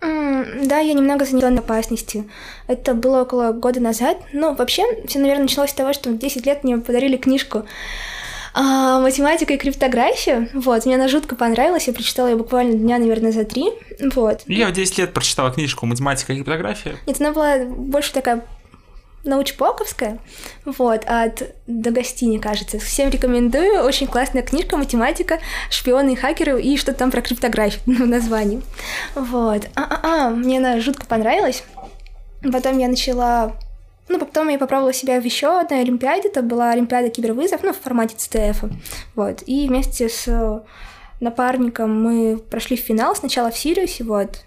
Mm, 0.01 0.67
да, 0.67 0.81
я 0.81 0.93
немного 0.93 1.25
занималась 1.25 1.61
опасности. 1.61 2.29
Это 2.67 2.95
было 2.95 3.23
около 3.23 3.53
года 3.53 3.79
назад. 3.79 4.19
Ну, 4.33 4.57
вообще, 4.57 4.83
все, 5.07 5.21
наверное, 5.21 5.45
началось 5.45 5.71
с 5.71 5.75
того, 5.75 5.93
что 5.93 6.11
в 6.11 6.19
10 6.19 6.45
лет 6.47 6.65
мне 6.65 6.79
подарили 6.79 7.17
книжку 7.17 7.65
а, 8.59 9.01
математика 9.01 9.53
и 9.53 9.59
криптография. 9.59 10.49
Вот, 10.55 10.87
мне 10.87 10.95
она 10.95 11.09
жутко 11.09 11.37
понравилась, 11.37 11.89
я 11.89 11.93
прочитала 11.93 12.29
ее 12.29 12.37
буквально 12.37 12.73
дня, 12.73 12.99
наверное, 12.99 13.31
за 13.31 13.45
три. 13.45 13.67
Вот. 14.15 14.45
Я 14.47 14.69
в 14.69 14.73
10 14.73 14.97
лет 14.97 15.13
прочитала 15.13 15.51
книжку 15.51 15.85
«Математика 15.85 16.33
и 16.33 16.37
криптография». 16.37 16.97
Нет, 17.07 17.21
она 17.21 17.33
была 17.33 17.59
больше 17.67 18.15
такая 18.15 18.43
научпоковская, 19.25 20.21
вот, 20.65 21.05
от 21.05 21.55
Дагостини, 21.67 22.39
кажется. 22.39 22.79
Всем 22.79 23.11
рекомендую, 23.11 23.83
очень 23.83 24.07
классная 24.07 24.43
книжка, 24.43 24.79
математика, 24.79 25.39
шпионы 25.69 26.15
и 26.15 26.17
хакеры, 26.17 26.63
и 26.63 26.79
что-то 26.79 27.01
там 27.01 27.11
про 27.11 27.21
криптографию 27.21 27.83
в 27.87 28.07
названии. 28.07 28.63
Вот. 29.15 29.67
А-а-а, 29.75 30.31
мне 30.31 30.59
она 30.59 30.81
жутко 30.81 31.05
понравилась. 31.05 31.63
Потом 32.41 32.79
я 32.79 32.89
начала 32.89 33.55
ну, 34.09 34.19
потом 34.19 34.49
я 34.49 34.59
попробовала 34.59 34.93
себя 34.93 35.21
в 35.21 35.25
еще 35.25 35.61
одной 35.61 35.81
Олимпиаде, 35.81 36.29
это 36.29 36.43
была 36.43 36.71
Олимпиада 36.71 37.11
кибервызов, 37.11 37.63
ну, 37.63 37.73
в 37.73 37.81
формате 37.81 38.15
ЦТФ. 38.17 38.65
Вот. 39.15 39.43
И 39.47 39.67
вместе 39.69 40.09
с 40.09 40.63
напарником 41.21 42.03
мы 42.03 42.39
прошли 42.39 42.77
в 42.77 42.81
финал 42.81 43.17
сначала 43.17 43.51
в 43.51 43.59
Сириусе, 43.59 44.05
вот. 44.05 44.45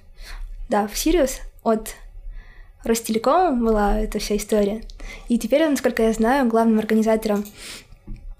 Да, 0.69 0.87
в 0.87 0.97
Сириус 0.97 1.39
от 1.63 1.95
Ростелекома 2.83 3.51
была 3.51 3.99
эта 3.99 4.19
вся 4.19 4.37
история. 4.37 4.83
И 5.27 5.37
теперь, 5.37 5.67
насколько 5.67 6.03
я 6.03 6.13
знаю, 6.13 6.47
главным 6.47 6.79
организатором 6.79 7.43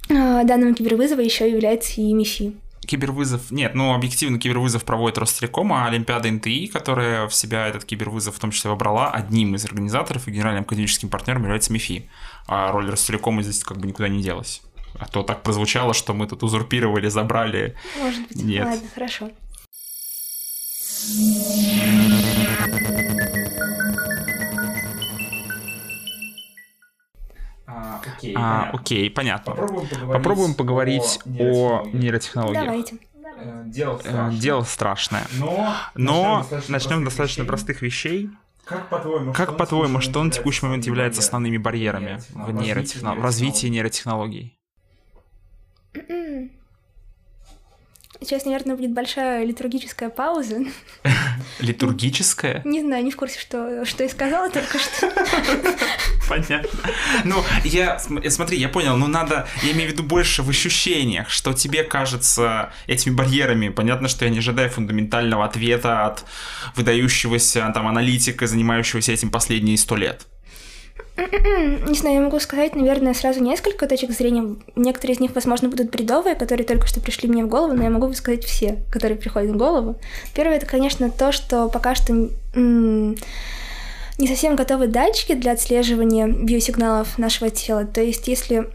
а, 0.09 0.43
данного 0.43 0.73
кибервызова 0.73 1.19
еще 1.19 1.49
является 1.49 1.99
и 1.99 2.13
МИСИ 2.13 2.55
кибервызов... 2.89 3.51
Нет, 3.51 3.75
ну, 3.75 3.93
объективно 3.93 4.39
кибервызов 4.39 4.83
проводит 4.83 5.19
Ростелеком, 5.19 5.71
а 5.73 5.85
Олимпиада 5.85 6.31
НТИ, 6.31 6.67
которая 6.67 7.27
в 7.27 7.35
себя 7.35 7.67
этот 7.67 7.85
кибервызов 7.85 8.35
в 8.35 8.39
том 8.39 8.49
числе 8.49 8.71
вобрала, 8.71 9.11
одним 9.11 9.53
из 9.53 9.63
организаторов 9.65 10.27
и 10.27 10.31
генеральным 10.31 10.63
академическим 10.63 11.09
партнером 11.09 11.43
является 11.43 11.71
МИФИ. 11.71 12.09
А 12.47 12.71
роль 12.71 12.89
Ростелекома 12.89 13.43
здесь 13.43 13.63
как 13.63 13.77
бы 13.77 13.87
никуда 13.87 14.09
не 14.09 14.23
делась. 14.23 14.61
А 14.99 15.05
то 15.05 15.21
так 15.21 15.43
прозвучало, 15.43 15.93
что 15.93 16.15
мы 16.15 16.25
тут 16.27 16.41
узурпировали, 16.41 17.09
забрали. 17.09 17.75
Может 17.99 18.27
быть. 18.27 18.43
Нет. 18.43 18.65
Ладно, 18.65 18.87
хорошо. 18.93 19.29
Окей, 28.17 28.33
а, 28.37 28.71
окей 28.73 29.09
понятно. 29.09 29.53
Попробуем 29.53 29.87
поговорить, 29.87 30.13
Попробуем 30.13 30.53
поговорить 30.53 31.19
о, 31.25 31.83
о 31.83 31.89
нейротехнологиях. 31.93 32.65
Давайте. 32.65 32.97
Э, 33.41 33.63
дело 33.65 33.95
э, 33.95 33.99
страшное. 33.99 34.39
Дело 34.39 34.63
страшное. 34.63 35.27
Но, 35.37 35.75
Но 35.95 36.45
начнем 36.67 37.03
достаточно, 37.03 37.45
простых 37.45 37.81
вещей. 37.81 38.29
Как 38.65 38.87
по-твоему, 38.89 39.33
как, 39.33 39.49
что, 39.49 39.57
по-твоему, 39.57 39.99
что 39.99 40.23
на 40.23 40.31
текущий 40.31 40.65
момент 40.65 40.85
является 40.85 41.21
основными 41.21 41.57
барьерами 41.57 42.21
в, 42.29 42.51
нейротехно... 42.51 43.15
в 43.15 43.23
развитии 43.23 43.67
нейротехнологий? 43.67 44.55
Сейчас, 48.21 48.43
наверное, 48.43 48.75
будет 48.75 48.91
большая 48.91 49.45
литургическая 49.45 50.09
пауза. 50.09 50.57
Литургическая? 51.59 52.61
Не 52.65 52.81
знаю, 52.81 53.05
не 53.05 53.11
в 53.11 53.15
курсе, 53.15 53.39
что, 53.39 53.85
что 53.85 54.03
я 54.03 54.09
сказала 54.09 54.49
только 54.49 54.77
что. 54.77 55.09
Понятно. 56.27 56.79
Ну, 57.23 57.43
я, 57.63 57.97
смотри, 57.97 58.57
я 58.57 58.67
понял, 58.67 58.97
ну 58.97 59.07
надо, 59.07 59.47
я 59.63 59.71
имею 59.71 59.89
в 59.89 59.93
виду 59.93 60.03
больше 60.03 60.43
в 60.43 60.49
ощущениях, 60.49 61.29
что 61.29 61.53
тебе 61.53 61.83
кажется 61.83 62.73
этими 62.87 63.13
барьерами. 63.13 63.69
Понятно, 63.69 64.09
что 64.09 64.25
я 64.25 64.31
не 64.31 64.39
ожидаю 64.39 64.69
фундаментального 64.69 65.45
ответа 65.45 66.05
от 66.05 66.25
выдающегося 66.75 67.71
там 67.73 67.87
аналитика, 67.87 68.47
занимающегося 68.47 69.13
этим 69.13 69.31
последние 69.31 69.77
сто 69.77 69.95
лет. 69.95 70.27
Не 71.87 71.95
знаю, 71.95 72.15
я 72.15 72.21
могу 72.21 72.39
сказать, 72.39 72.75
наверное, 72.75 73.13
сразу 73.13 73.43
несколько 73.43 73.87
точек 73.87 74.11
зрения. 74.11 74.55
Некоторые 74.75 75.15
из 75.15 75.19
них, 75.19 75.35
возможно, 75.35 75.69
будут 75.69 75.91
бредовые, 75.91 76.35
которые 76.35 76.65
только 76.65 76.87
что 76.87 77.01
пришли 77.01 77.27
мне 77.27 77.43
в 77.43 77.49
голову, 77.49 77.73
но 77.73 77.83
я 77.83 77.89
могу 77.89 78.11
сказать 78.13 78.45
все, 78.45 78.77
которые 78.91 79.17
приходят 79.17 79.51
в 79.51 79.57
голову. 79.57 79.97
Первое, 80.33 80.57
это, 80.57 80.65
конечно, 80.65 81.09
то, 81.09 81.31
что 81.31 81.67
пока 81.67 81.95
что 81.95 82.29
не 82.53 84.27
совсем 84.27 84.55
готовы 84.55 84.87
датчики 84.87 85.33
для 85.33 85.53
отслеживания 85.53 86.27
биосигналов 86.27 87.17
нашего 87.17 87.49
тела. 87.49 87.85
То 87.85 88.01
есть, 88.01 88.27
если 88.27 88.67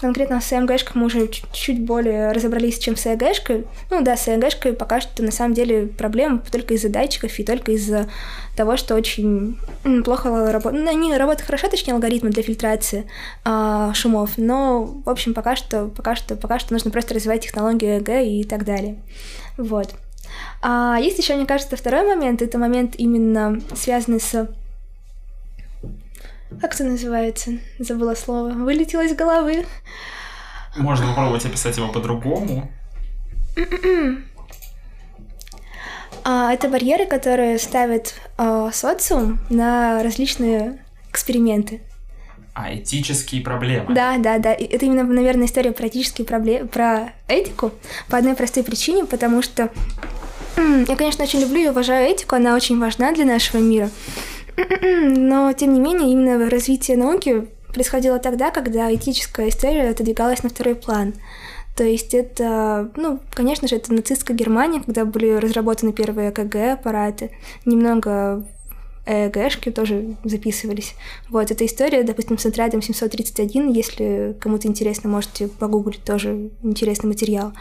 Конкретно 0.00 0.40
с 0.40 0.52
ЭМГшкой 0.52 0.92
мы 0.94 1.06
уже 1.06 1.28
чуть 1.52 1.80
более 1.82 2.32
разобрались, 2.32 2.78
чем 2.78 2.96
с 2.96 3.06
ЭГшкой. 3.06 3.66
Ну 3.90 4.02
да, 4.02 4.16
с 4.16 4.26
ЭГшкой 4.28 4.72
пока 4.72 5.00
что 5.00 5.22
на 5.22 5.30
самом 5.30 5.54
деле 5.54 5.86
проблема 5.86 6.42
только 6.50 6.74
из-за 6.74 6.88
датчиков 6.88 7.38
и 7.38 7.44
только 7.44 7.72
из-за 7.72 8.08
того, 8.56 8.76
что 8.76 8.94
очень 8.94 9.58
плохо 10.04 10.50
работают. 10.52 10.84
Ну, 10.84 10.90
они 10.90 11.14
работают 11.16 11.46
хорошо, 11.46 11.68
точнее, 11.68 11.92
алгоритмы 11.94 12.30
для 12.30 12.42
фильтрации 12.42 13.06
а, 13.44 13.92
шумов, 13.92 14.32
но, 14.38 14.84
в 15.04 15.10
общем, 15.10 15.34
пока 15.34 15.56
что, 15.56 15.86
пока 15.88 16.14
что, 16.14 16.36
пока 16.36 16.58
что 16.58 16.72
нужно 16.72 16.90
просто 16.90 17.14
развивать 17.14 17.42
технологию 17.42 17.98
ЭГ 17.98 18.08
и 18.24 18.44
так 18.44 18.64
далее. 18.64 18.96
Вот. 19.58 19.94
А 20.62 20.98
есть 21.00 21.18
еще, 21.18 21.34
мне 21.34 21.46
кажется, 21.46 21.76
второй 21.76 22.06
момент. 22.06 22.42
Это 22.42 22.58
момент 22.58 22.94
именно 22.96 23.60
связанный 23.74 24.20
с 24.20 24.48
как 26.60 26.74
это 26.74 26.84
называется? 26.84 27.52
Забыла 27.78 28.14
слово. 28.14 28.50
Вылетело 28.50 29.04
из 29.04 29.14
головы. 29.14 29.66
Можно 30.76 31.08
попробовать 31.08 31.44
описать 31.44 31.76
его 31.76 31.88
по-другому. 31.88 32.70
А, 36.22 36.52
это 36.52 36.68
барьеры, 36.68 37.06
которые 37.06 37.58
ставят 37.58 38.14
а, 38.36 38.70
социум 38.72 39.40
на 39.48 40.02
различные 40.02 40.84
эксперименты. 41.08 41.80
А, 42.52 42.74
этические 42.74 43.42
проблемы. 43.42 43.94
Да, 43.94 44.18
да, 44.18 44.38
да. 44.38 44.52
Это 44.52 44.84
именно, 44.84 45.04
наверное, 45.04 45.46
история 45.46 45.72
про 45.72 45.88
этические 45.88 46.26
проблемы, 46.26 46.68
про 46.68 47.14
этику 47.26 47.72
по 48.10 48.18
одной 48.18 48.34
простой 48.34 48.62
причине, 48.64 49.06
потому 49.06 49.40
что 49.40 49.70
я, 50.88 50.96
конечно, 50.96 51.24
очень 51.24 51.40
люблю 51.40 51.60
и 51.60 51.68
уважаю 51.68 52.08
этику, 52.08 52.36
она 52.36 52.54
очень 52.54 52.78
важна 52.78 53.12
для 53.12 53.24
нашего 53.24 53.60
мира. 53.60 53.88
Но, 54.90 55.52
тем 55.52 55.72
не 55.72 55.80
менее, 55.80 56.10
именно 56.10 56.50
развитие 56.50 56.96
науки 56.96 57.48
происходило 57.72 58.18
тогда, 58.18 58.50
когда 58.50 58.92
этическая 58.92 59.48
история 59.48 59.90
отодвигалась 59.90 60.42
на 60.42 60.48
второй 60.48 60.74
план. 60.74 61.14
То 61.76 61.84
есть 61.84 62.14
это, 62.14 62.90
ну, 62.96 63.20
конечно 63.32 63.68
же, 63.68 63.76
это 63.76 63.92
нацистская 63.92 64.36
Германия, 64.36 64.80
когда 64.80 65.04
были 65.04 65.32
разработаны 65.32 65.92
первые 65.92 66.30
ЭКГ-аппараты, 66.30 67.30
немного 67.64 68.44
ЭЭГшки 69.06 69.70
тоже 69.70 70.16
записывались. 70.24 70.94
Вот, 71.30 71.50
эта 71.50 71.64
история, 71.64 72.02
допустим, 72.02 72.38
с 72.38 72.46
отрядом 72.46 72.82
731, 72.82 73.70
если 73.70 74.36
кому-то 74.40 74.68
интересно, 74.68 75.08
можете 75.08 75.48
погуглить, 75.48 76.04
тоже 76.04 76.50
интересный 76.62 77.08
материал. 77.08 77.52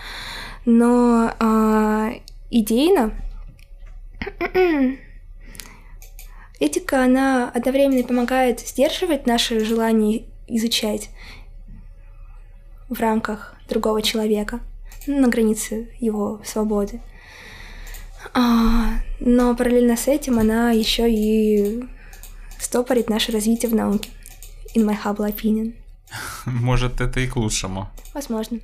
Но 0.66 1.32
а, 1.40 2.12
идейно 2.50 3.14
Этика, 6.60 7.04
она 7.04 7.50
одновременно 7.50 8.04
помогает 8.04 8.60
сдерживать 8.60 9.26
наше 9.26 9.64
желание 9.64 10.26
изучать 10.48 11.10
в 12.90 13.00
рамках 13.00 13.56
другого 13.70 14.02
человека, 14.02 14.60
на 15.08 15.28
границе 15.30 15.90
его 16.00 16.42
свободы. 16.44 17.02
А, 18.34 19.00
но 19.20 19.56
параллельно 19.56 19.96
с 19.96 20.08
этим 20.08 20.40
она 20.40 20.72
еще 20.72 21.10
и 21.10 21.84
стопорит 22.60 23.10
наше 23.10 23.32
развитие 23.32 23.72
в 23.72 23.76
науке. 23.76 24.10
In 24.76 24.86
my 24.86 24.98
humble 25.04 25.34
opinion. 25.34 25.74
Может, 26.46 27.00
это 27.00 27.20
и 27.20 27.28
к 27.28 27.38
лучшему. 27.38 27.90
Возможно. 28.14 28.60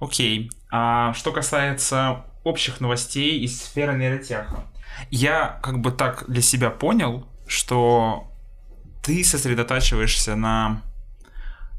Окей. 0.00 0.50
А 0.70 1.14
что 1.14 1.32
касается 1.32 2.24
общих 2.44 2.80
новостей 2.80 3.40
из 3.40 3.62
сферы 3.62 3.96
нейротеха. 3.96 4.64
Я 5.10 5.58
как 5.62 5.80
бы 5.80 5.90
так 5.90 6.24
для 6.28 6.42
себя 6.42 6.70
понял, 6.70 7.26
что 7.46 8.30
ты 9.02 9.24
сосредотачиваешься 9.24 10.36
на 10.36 10.82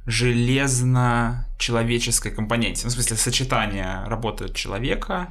железно-человеческой 0.05 2.32
компоненте. 2.32 2.86
Ну, 2.86 2.89
в 2.89 2.93
смысле, 2.93 3.17
сочетание 3.17 4.03
работы 4.08 4.51
человека 4.53 5.29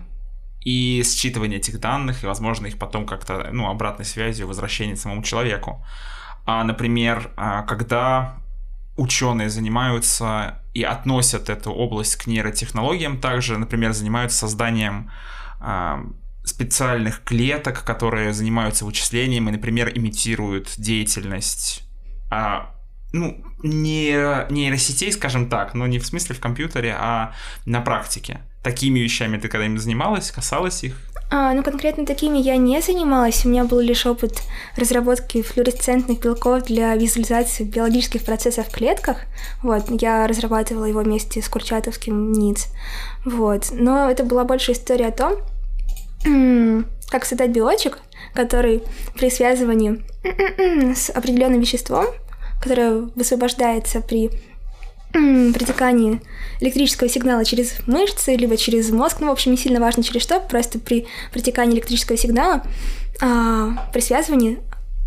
и 0.64 1.02
считывание 1.04 1.56
этих 1.56 1.80
данных, 1.80 2.22
и, 2.22 2.26
возможно, 2.26 2.66
их 2.66 2.78
потом 2.78 3.06
как-то, 3.06 3.48
ну, 3.52 3.68
обратной 3.68 4.04
связью, 4.04 4.46
возвращение 4.46 4.96
самому 4.96 5.22
человеку. 5.22 5.84
А, 6.46 6.62
например, 6.64 7.30
а, 7.36 7.62
когда 7.62 8.36
ученые 8.96 9.48
занимаются 9.48 10.62
и 10.74 10.82
относят 10.82 11.50
эту 11.50 11.72
область 11.72 12.16
к 12.16 12.26
нейротехнологиям, 12.26 13.20
также, 13.20 13.58
например, 13.58 13.92
занимаются 13.92 14.38
созданием 14.38 15.10
а, 15.60 16.04
специальных 16.48 17.22
клеток, 17.24 17.84
которые 17.84 18.32
занимаются 18.32 18.84
вычислением 18.84 19.48
и, 19.48 19.52
например, 19.52 19.90
имитируют 19.94 20.74
деятельность 20.76 21.82
а, 22.30 22.74
ну, 23.12 23.42
не 23.62 24.12
нейросетей, 24.50 25.12
скажем 25.12 25.48
так, 25.48 25.74
но 25.74 25.86
не 25.86 25.98
в 25.98 26.06
смысле 26.06 26.34
в 26.34 26.40
компьютере, 26.40 26.94
а 26.98 27.32
на 27.64 27.80
практике. 27.80 28.40
Такими 28.62 28.98
вещами 28.98 29.38
ты 29.38 29.48
когда-нибудь 29.48 29.82
занималась, 29.82 30.30
касалась 30.30 30.84
их? 30.84 30.96
А, 31.30 31.52
ну, 31.52 31.62
конкретно 31.62 32.06
такими 32.06 32.38
я 32.38 32.56
не 32.56 32.80
занималась. 32.80 33.44
У 33.44 33.48
меня 33.48 33.64
был 33.64 33.80
лишь 33.80 34.06
опыт 34.06 34.42
разработки 34.76 35.42
флуоресцентных 35.42 36.20
белков 36.20 36.64
для 36.64 36.94
визуализации 36.96 37.64
биологических 37.64 38.24
процессов 38.24 38.66
в 38.66 38.70
клетках. 38.70 39.18
Вот, 39.62 39.84
я 40.00 40.26
разрабатывала 40.26 40.86
его 40.86 41.00
вместе 41.00 41.42
с 41.42 41.48
Курчатовским 41.48 42.32
НИЦ. 42.32 42.68
Вот, 43.24 43.68
но 43.72 44.10
это 44.10 44.24
была 44.24 44.44
больше 44.44 44.72
история 44.72 45.08
о 45.08 45.12
том, 45.12 45.34
как 46.22 47.24
создать 47.24 47.50
белочек, 47.50 47.98
который 48.34 48.82
при 49.14 49.30
связывании 49.30 50.04
с 50.94 51.10
определенным 51.10 51.60
веществом, 51.60 52.06
которое 52.60 53.08
высвобождается 53.14 54.00
при 54.00 54.30
протекании 55.12 56.20
электрического 56.60 57.08
сигнала 57.08 57.44
через 57.44 57.76
мышцы, 57.86 58.36
либо 58.36 58.56
через 58.56 58.90
мозг, 58.90 59.18
ну, 59.20 59.28
в 59.28 59.30
общем, 59.30 59.52
не 59.52 59.56
сильно 59.56 59.80
важно 59.80 60.02
через 60.02 60.22
что, 60.22 60.38
просто 60.38 60.78
при 60.78 61.06
протекании 61.32 61.74
электрического 61.76 62.18
сигнала 62.18 62.62
а, 63.20 63.88
при 63.92 64.00
связывании 64.00 64.58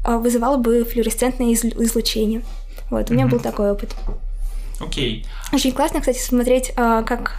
а, 0.04 0.18
вызывало 0.18 0.58
бы 0.58 0.84
флуоресцентное 0.84 1.54
излучение. 1.54 2.42
Вот, 2.90 3.10
у 3.10 3.14
меня 3.14 3.26
mm-hmm. 3.26 3.30
был 3.30 3.40
такой 3.40 3.72
опыт. 3.72 3.96
Окей. 4.80 5.24
Okay. 5.24 5.56
Очень 5.56 5.72
классно, 5.72 6.00
кстати, 6.00 6.20
смотреть, 6.20 6.74
а, 6.76 7.04
как 7.04 7.36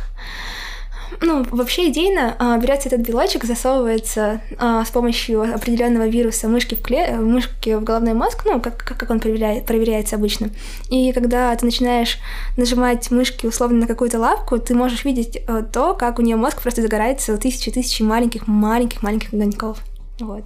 ну, 1.21 1.45
вообще 1.51 1.91
идейно 1.91 2.35
а, 2.39 2.59
берется 2.59 2.89
этот 2.89 3.01
белочек, 3.01 3.45
засовывается 3.45 4.41
а, 4.59 4.85
с 4.85 4.91
помощью 4.91 5.43
определенного 5.43 6.09
вируса 6.09 6.49
мышки 6.49 6.75
в, 6.75 6.83
кле... 6.83 7.17
мышки 7.17 7.75
в 7.75 7.85
головной 7.85 8.15
мозг, 8.15 8.43
ну, 8.45 8.61
как, 8.61 8.77
как 8.77 9.11
он 9.11 9.21
проверяет, 9.21 9.67
проверяется 9.67 10.17
обычно. 10.17 10.51
И 10.91 11.13
когда 11.13 11.55
ты 11.57 11.65
начинаешь 11.65 12.19
нажимать 12.57 13.11
мышки 13.11 13.47
условно 13.47 13.81
на 13.81 13.87
какую-то 13.87 14.19
лапку, 14.19 14.59
ты 14.59 14.75
можешь 14.75 15.05
видеть 15.05 15.39
а, 15.47 15.63
то, 15.63 15.95
как 15.95 16.19
у 16.19 16.23
нее 16.23 16.37
мозг 16.37 16.63
просто 16.63 16.83
загорается 16.83 17.37
тысячи-тысячи 17.37 18.03
маленьких-маленьких-маленьких 18.03 19.33
огоньков. 19.33 19.79
Вот. 20.21 20.45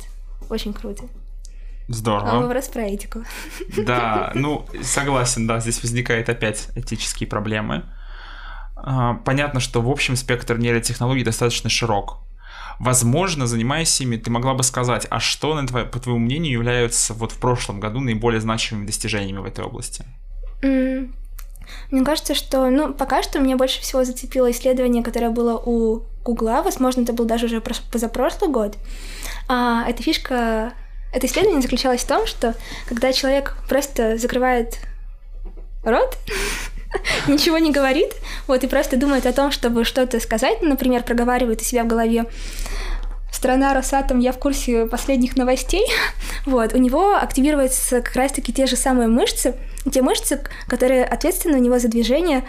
Очень 0.48 0.72
круто. 0.72 1.04
Здорово. 1.88 2.30
А 2.30 2.40
вопрос 2.40 2.66
про 2.68 2.82
этику. 2.82 3.20
Да, 3.76 4.32
ну, 4.34 4.66
согласен, 4.82 5.46
да, 5.46 5.60
здесь 5.60 5.82
возникают 5.82 6.28
опять 6.28 6.68
этические 6.74 7.28
проблемы. 7.28 7.84
А, 8.76 9.14
понятно, 9.14 9.60
что 9.60 9.80
в 9.80 9.90
общем 9.90 10.16
спектр 10.16 10.58
нейротехнологий 10.58 11.24
достаточно 11.24 11.70
широк. 11.70 12.18
Возможно, 12.78 13.46
занимаясь 13.46 14.00
ими, 14.00 14.16
ты 14.16 14.30
могла 14.30 14.54
бы 14.54 14.62
сказать, 14.62 15.06
а 15.08 15.18
что, 15.18 15.54
на 15.54 15.66
твое, 15.66 15.86
по 15.86 15.98
твоему 15.98 16.20
мнению, 16.20 16.52
являются 16.52 17.14
вот 17.14 17.32
в 17.32 17.40
прошлом 17.40 17.80
году 17.80 18.00
наиболее 18.00 18.40
значимыми 18.40 18.86
достижениями 18.86 19.38
в 19.38 19.46
этой 19.46 19.64
области? 19.64 20.04
Mm. 20.62 21.14
Мне 21.90 22.04
кажется, 22.04 22.34
что, 22.34 22.68
ну, 22.70 22.92
пока 22.92 23.22
что 23.22 23.40
мне 23.40 23.56
больше 23.56 23.80
всего 23.80 24.04
зацепило 24.04 24.50
исследование, 24.50 25.02
которое 25.02 25.30
было 25.30 25.56
у 25.56 26.02
Гугла, 26.22 26.62
возможно, 26.62 27.02
это 27.02 27.12
был 27.12 27.24
даже 27.24 27.46
уже 27.46 27.60
позапрошлый 27.60 28.50
год. 28.50 28.76
А, 29.48 29.88
эта 29.88 30.02
фишка, 30.02 30.72
это 31.14 31.26
исследование 31.26 31.62
заключалось 31.62 32.02
в 32.02 32.08
том, 32.08 32.26
что 32.26 32.54
когда 32.86 33.12
человек 33.12 33.56
просто 33.68 34.18
закрывает 34.18 34.78
рот, 35.84 36.18
ничего 37.28 37.58
не 37.58 37.72
говорит, 37.72 38.14
вот, 38.46 38.64
и 38.64 38.66
просто 38.66 38.96
думает 38.96 39.26
о 39.26 39.32
том, 39.32 39.50
чтобы 39.50 39.84
что-то 39.84 40.20
сказать, 40.20 40.62
например, 40.62 41.02
проговаривает 41.02 41.60
у 41.60 41.64
себя 41.64 41.84
в 41.84 41.86
голове 41.86 42.26
страна 43.30 43.74
Росатом, 43.74 44.18
я 44.18 44.32
в 44.32 44.38
курсе 44.38 44.86
последних 44.86 45.36
новостей, 45.36 45.86
вот, 46.46 46.74
у 46.74 46.78
него 46.78 47.16
активируются 47.16 48.00
как 48.00 48.16
раз-таки 48.16 48.52
те 48.52 48.66
же 48.66 48.76
самые 48.76 49.08
мышцы, 49.08 49.54
те 49.92 50.02
мышцы, 50.02 50.42
которые 50.68 51.04
ответственны 51.04 51.58
у 51.58 51.62
него 51.62 51.78
за 51.78 51.88
движение 51.88 52.44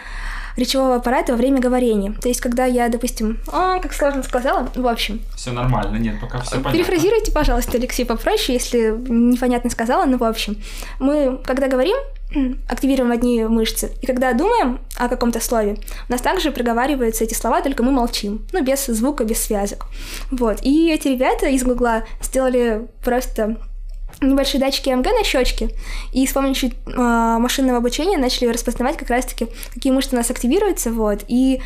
речевого 0.56 0.96
аппарата 0.96 1.34
во 1.34 1.38
время 1.38 1.60
говорения. 1.60 2.14
То 2.14 2.28
есть, 2.28 2.42
когда 2.42 2.66
я, 2.66 2.90
допустим, 2.90 3.40
о, 3.48 3.80
как 3.80 3.94
сложно 3.94 4.24
сказала, 4.24 4.68
в 4.76 4.88
общем. 4.88 5.22
Все 5.36 5.52
нормально, 5.52 5.98
нет, 5.98 6.20
пока 6.20 6.40
все 6.42 6.56
понятно. 6.56 6.72
Перефразируйте, 6.72 7.32
пожалуйста, 7.32 7.78
Алексей, 7.78 8.06
попроще, 8.06 8.58
если 8.58 8.96
непонятно 9.08 9.70
сказала, 9.70 10.06
но 10.06 10.18
в 10.18 10.24
общем. 10.24 10.58
Мы, 11.00 11.40
когда 11.46 11.68
говорим, 11.68 11.96
активируем 12.68 13.12
одни 13.12 13.44
мышцы. 13.46 13.92
И 14.02 14.06
когда 14.06 14.34
думаем 14.34 14.80
о 14.98 15.08
каком-то 15.08 15.40
слове, 15.40 15.78
у 16.08 16.12
нас 16.12 16.22
также 16.22 16.52
проговариваются 16.52 17.24
эти 17.24 17.34
слова, 17.34 17.62
только 17.62 17.84
мы 17.84 17.92
молчим. 17.92 18.46
Ну, 18.52 18.64
без 18.64 18.86
звука, 18.86 19.24
без 19.24 19.42
связок. 19.42 19.86
Вот. 20.32 20.60
И 20.62 20.92
эти 20.92 21.08
ребята 21.08 21.48
из 21.48 21.64
Гугла 21.64 22.04
сделали 22.22 22.88
просто 23.04 23.58
небольшие 24.22 24.60
датчики 24.60 24.90
МГ 24.90 25.06
на 25.06 25.24
щечке, 25.24 25.70
и 26.12 26.26
с 26.26 26.34
помощью 26.34 26.72
э, 26.72 27.38
машинного 27.38 27.78
обучения 27.78 28.18
начали 28.18 28.48
распознавать 28.48 28.98
как 28.98 29.10
раз-таки, 29.10 29.48
какие 29.74 29.94
мышцы 29.94 30.16
у 30.16 30.18
нас 30.18 30.32
активируются, 30.32 30.92
вот, 30.92 31.24
и 31.28 31.62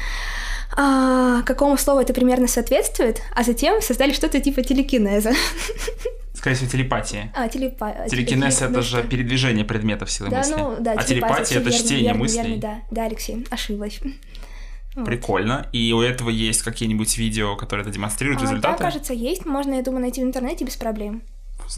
э, 0.78 1.42
какому 1.46 1.78
слову 1.78 2.02
это 2.02 2.14
примерно 2.14 2.48
соответствует, 2.48 3.22
а 3.34 3.44
затем 3.44 3.82
создали 3.82 4.12
что-то 4.12 4.42
типа 4.42 4.64
телекинеза. 4.64 5.32
Скорее 6.42 6.56
всего, 6.56 6.72
телепатия. 6.72 7.32
А, 7.36 7.48
телепа... 7.48 7.96
Телекинез— 8.10 8.62
это 8.64 8.82
же 8.82 9.04
передвижение 9.04 9.64
предметов 9.64 10.10
силы 10.10 10.32
да, 10.32 10.40
мысли. 10.40 10.56
Ну, 10.58 10.76
да, 10.80 10.94
а 10.94 11.04
телепатия— 11.04 11.58
это 11.60 11.70
верно, 11.70 11.72
чтение 11.72 12.04
верно, 12.06 12.20
мыслей. 12.20 12.42
Верно, 12.42 12.58
да, 12.58 12.82
да, 12.90 13.06
Алексей, 13.06 13.46
ошиблась. 13.52 14.00
Прикольно. 15.06 15.70
И 15.72 15.94
у 15.94 16.02
этого 16.02 16.32
есть 16.32 16.64
какие-нибудь 16.64 17.16
видео, 17.16 17.56
которые 17.56 17.84
это 17.84 17.94
демонстрируют, 17.94 18.42
а, 18.42 18.46
результаты? 18.46 18.80
Да, 18.80 18.86
кажется, 18.86 19.14
есть. 19.14 19.46
Можно, 19.46 19.76
я 19.76 19.84
думаю, 19.84 20.02
найти 20.02 20.22
в 20.22 20.24
интернете 20.24 20.66
без 20.66 20.76
проблем. 20.78 21.22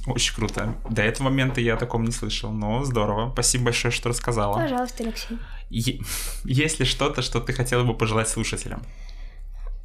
Очень 0.07 0.33
круто. 0.33 0.75
До 0.89 1.01
этого 1.01 1.25
момента 1.25 1.59
я 1.59 1.73
о 1.73 1.77
таком 1.77 2.05
не 2.05 2.13
слышал, 2.13 2.49
но 2.49 2.85
здорово. 2.85 3.31
Спасибо 3.33 3.65
большое, 3.65 3.91
что 3.91 4.07
рассказала. 4.07 4.53
Пожалуйста, 4.53 5.03
Алексей. 5.03 5.39
Е- 5.71 5.99
есть 6.45 6.79
ли 6.79 6.85
что-то, 6.85 7.21
что 7.21 7.41
ты 7.41 7.51
хотела 7.51 7.83
бы 7.83 7.93
пожелать 7.93 8.29
слушателям? 8.29 8.81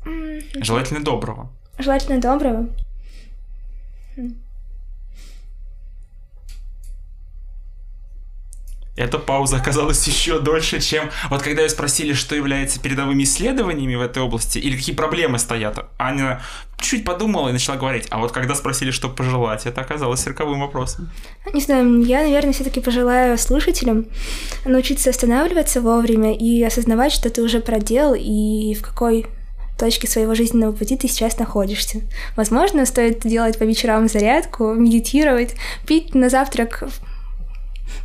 М, 0.06 0.38
Желательно 0.62 1.02
доброго. 1.02 1.50
Желательно 1.80 2.20
доброго. 2.20 2.68
Эта 8.98 9.18
пауза 9.18 9.56
оказалась 9.58 10.04
еще 10.08 10.40
дольше, 10.40 10.80
чем... 10.80 11.10
Вот 11.30 11.42
когда 11.42 11.62
ее 11.62 11.68
спросили, 11.68 12.14
что 12.14 12.34
является 12.34 12.80
передовыми 12.80 13.22
исследованиями 13.22 13.94
в 13.94 14.00
этой 14.00 14.20
области, 14.22 14.58
или 14.58 14.76
какие 14.76 14.94
проблемы 14.94 15.38
стоят, 15.38 15.86
Аня 15.98 16.42
чуть 16.80 17.04
подумала 17.04 17.48
и 17.48 17.52
начала 17.52 17.76
говорить. 17.76 18.08
А 18.10 18.18
вот 18.18 18.32
когда 18.32 18.56
спросили, 18.56 18.90
что 18.90 19.08
пожелать, 19.08 19.66
это 19.66 19.80
оказалось 19.80 20.26
роковым 20.26 20.60
вопросом. 20.60 21.10
Не 21.52 21.60
знаю, 21.60 22.02
я, 22.02 22.22
наверное, 22.22 22.52
все-таки 22.52 22.80
пожелаю 22.80 23.38
слушателям 23.38 24.06
научиться 24.64 25.10
останавливаться 25.10 25.80
вовремя 25.80 26.34
и 26.34 26.60
осознавать, 26.64 27.12
что 27.12 27.30
ты 27.30 27.42
уже 27.42 27.60
проделал 27.60 28.16
и 28.18 28.74
в 28.74 28.82
какой 28.82 29.26
точке 29.78 30.08
своего 30.08 30.34
жизненного 30.34 30.72
пути 30.72 30.96
ты 30.96 31.06
сейчас 31.06 31.38
находишься. 31.38 32.00
Возможно, 32.36 32.84
стоит 32.84 33.20
делать 33.20 33.58
по 33.58 33.62
вечерам 33.62 34.08
зарядку, 34.08 34.74
медитировать, 34.74 35.54
пить 35.86 36.16
на 36.16 36.28
завтрак 36.28 36.82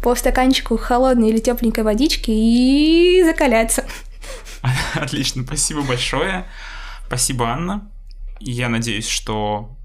по 0.02 0.16
стаканчику 0.16 0.78
холодной 0.78 1.30
или 1.30 1.40
тепленькой 1.40 1.84
водички 1.84 2.32
и 2.32 3.24
закаляться. 3.24 3.86
Отлично, 4.96 5.44
спасибо 5.44 5.82
большое. 5.82 6.46
Спасибо, 7.08 7.50
Анна. 7.50 7.90
Я 8.40 8.70
надеюсь, 8.70 9.08
что 9.08 9.78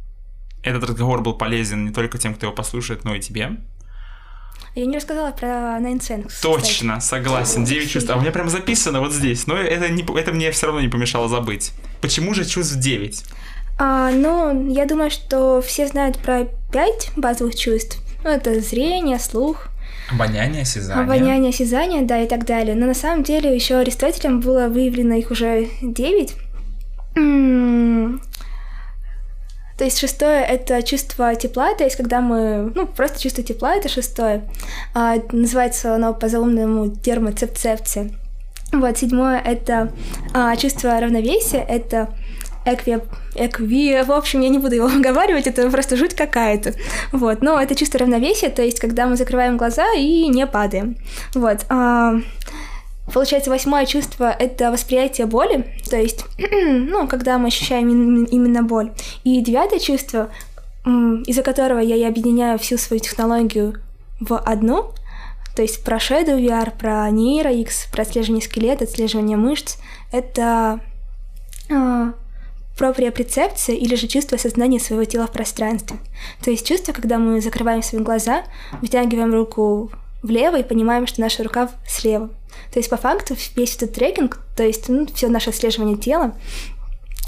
этот 0.63 0.85
разговор 0.85 1.23
был 1.23 1.35
полезен 1.35 1.85
не 1.85 1.93
только 1.93 2.19
тем, 2.19 2.35
кто 2.35 2.47
его 2.47 2.55
послушает, 2.55 3.05
но 3.05 3.15
и 3.15 3.21
тебе. 3.21 3.59
Я 4.75 4.87
не 4.87 4.97
рассказала 4.97 5.33
про 5.33 5.79
Nine 5.81 5.99
Sense. 5.99 6.33
Точно, 6.41 7.01
согласен. 7.01 7.65
Девять 7.65 7.91
чувств. 7.91 8.11
А 8.11 8.17
у 8.17 8.21
меня 8.21 8.31
прям 8.31 8.49
записано 8.49 9.01
вот 9.01 9.13
здесь. 9.13 9.47
Но 9.47 9.57
это, 9.57 9.89
не, 9.89 10.03
это 10.19 10.33
мне 10.33 10.51
все 10.53 10.67
равно 10.67 10.81
не 10.81 10.89
помешало 10.89 11.29
забыть. 11.29 11.73
Почему 12.01 12.33
же 12.35 12.45
чувств 12.45 12.77
9? 12.77 13.25
А, 13.79 14.11
ну, 14.11 14.71
я 14.71 14.87
думаю, 14.87 15.11
что 15.11 15.61
все 15.63 15.87
знают 15.87 16.19
про 16.19 16.45
пять 16.73 17.11
базовых 17.17 17.57
чувств. 17.57 18.01
Ну, 18.23 18.31
это 18.31 18.61
зрение, 18.61 19.19
слух, 19.19 19.69
Обоняние, 20.11 20.63
осязание. 20.63 21.05
Обоняние, 21.05 21.51
осязание, 21.51 22.03
да, 22.03 22.23
и 22.23 22.27
так 22.27 22.47
далее. 22.47 22.75
Но 22.75 22.87
на 22.87 22.95
самом 22.95 23.23
деле 23.23 23.55
еще 23.55 23.77
Аристотелем 23.77 24.41
было 24.41 24.69
выявлено 24.69 25.15
их 25.15 25.31
уже 25.31 25.69
девять. 25.83 26.35
То 29.79 29.85
есть 29.85 29.99
шестое— 29.99 30.45
это 30.49 30.83
чувство 30.83 31.37
тепла, 31.37 31.73
то 31.75 31.85
есть 31.85 31.97
когда 31.97 32.21
мы... 32.21 32.73
Ну, 32.75 32.87
просто 32.87 33.21
чувство 33.21 33.45
тепла— 33.45 33.75
это 33.77 33.89
шестое. 33.89 34.43
А, 34.93 35.17
называется 35.31 35.95
оно 35.95 36.15
по 36.15 36.29
заумному 36.29 36.91
термоцепцепция. 36.91 38.11
Вот, 38.73 38.99
седьмое— 38.99 39.41
это 39.45 39.93
а, 40.35 40.57
чувство 40.57 40.99
равновесия, 41.01 41.61
это 41.61 42.09
экви, 42.75 42.99
экви, 43.35 44.03
в 44.03 44.13
общем, 44.13 44.41
я 44.41 44.49
не 44.49 44.59
буду 44.59 44.75
его 44.75 44.89
выговаривать, 44.89 45.47
это 45.47 45.69
просто 45.71 45.97
жуть 45.97 46.15
какая-то. 46.15 46.75
Вот, 47.13 47.43
но 47.43 47.61
это 47.61 47.75
чувство 47.75 48.01
равновесия, 48.01 48.51
то 48.51 48.63
есть 48.63 48.81
когда 48.81 49.07
мы 49.07 49.17
закрываем 49.17 49.57
глаза 49.57 49.87
и 49.95 50.29
не 50.29 50.47
падаем. 50.47 50.97
Вот. 51.35 51.65
А, 51.69 52.15
Получается, 53.13 53.51
восьмое 53.51 53.87
чувство— 53.87 54.31
это 54.39 54.71
восприятие 54.71 55.27
боли, 55.27 55.75
то 55.89 55.97
есть, 55.97 56.27
ну, 56.39 57.09
когда 57.09 57.39
мы 57.39 57.49
ощущаем 57.49 58.25
именно 58.25 58.63
боль. 58.63 58.93
И 59.25 59.41
девятое 59.41 59.79
чувство, 59.79 60.31
из-за 60.85 61.43
которого 61.43 61.79
я 61.79 61.97
и 61.97 62.05
объединяю 62.05 62.59
всю 62.59 62.77
свою 62.77 63.01
технологию 63.01 63.81
в 64.21 64.37
одну, 64.39 64.93
то 65.57 65.63
есть 65.63 65.85
про 65.85 65.97
Shadow 65.97 66.39
VR, 66.39 66.77
про 66.79 67.09
Neuro 67.11 67.53
X, 67.53 67.89
про 67.91 68.03
отслеживание 68.03 68.45
скелета, 68.45 68.85
отслеживание 68.85 69.37
мышц, 69.37 69.77
это 70.13 70.81
э, 71.69 72.13
проприопрецепция 72.79 73.77
или 73.77 73.95
же 73.97 74.07
чувство 74.07 74.37
осознания 74.37 74.81
своего 74.81 75.05
тела 75.05 75.27
в 75.27 75.33
пространстве. 75.33 75.99
То 76.43 76.51
есть 76.51 76.67
чувство, 76.67 76.93
когда 76.93 77.19
мы 77.19 77.41
закрываем 77.41 77.83
свои 77.83 78.01
глаза, 78.01 78.45
вытягиваем 78.81 79.35
руку 79.35 79.91
влево 80.23 80.59
и 80.59 80.63
понимаем, 80.63 81.07
что 81.07 81.21
наша 81.21 81.43
рука 81.43 81.69
слева. 81.87 82.29
То 82.73 82.79
есть 82.79 82.89
по 82.89 82.97
факту 82.97 83.37
весь 83.57 83.77
этот 83.77 83.95
трекинг, 83.95 84.41
то 84.57 84.63
есть 84.63 84.89
ну, 84.89 85.07
все 85.13 85.29
наше 85.29 85.51
отслеживание 85.51 85.97
тела, 85.97 86.35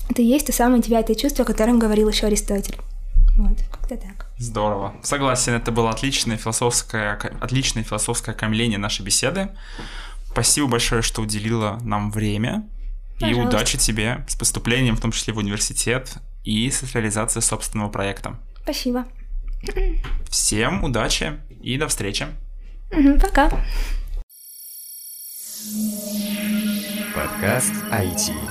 это 0.08 0.22
и 0.22 0.24
есть 0.24 0.46
то 0.46 0.52
самое 0.52 0.82
девятое 0.82 1.14
чувство, 1.14 1.44
о 1.44 1.46
котором 1.46 1.78
говорил 1.78 2.08
еще 2.08 2.26
Аристотель. 2.26 2.78
Вот, 3.36 3.58
как-то 3.70 3.96
так. 3.96 4.26
Здорово. 4.38 4.94
Согласен, 5.02 5.52
это 5.52 5.70
было 5.70 5.90
отличное 5.90 6.36
философское, 6.36 7.14
отличное 7.40 7.84
философское 7.84 8.32
окаймление 8.32 8.78
нашей 8.78 9.02
беседы. 9.02 9.50
Спасибо 10.30 10.68
большое, 10.68 11.02
что 11.02 11.22
уделила 11.22 11.78
нам 11.82 12.10
время. 12.10 12.68
Пожалуйста. 13.20 13.42
И 13.42 13.46
удачи 13.46 13.78
тебе 13.78 14.24
с 14.28 14.35
поступлением, 14.35 14.96
в 14.96 15.00
том 15.00 15.12
числе 15.12 15.35
в 15.35 15.38
университет, 15.38 16.16
и 16.42 16.70
с 16.70 16.83
реализацией 16.94 17.42
собственного 17.42 17.90
проекта. 17.90 18.38
Спасибо. 18.62 19.06
Всем 20.28 20.85
удачи 20.85 21.38
и 21.62 21.76
до 21.76 21.88
встречи. 21.88 22.26
Пока. 23.20 23.50
Подкаст 27.14 27.74
IT. 27.90 28.49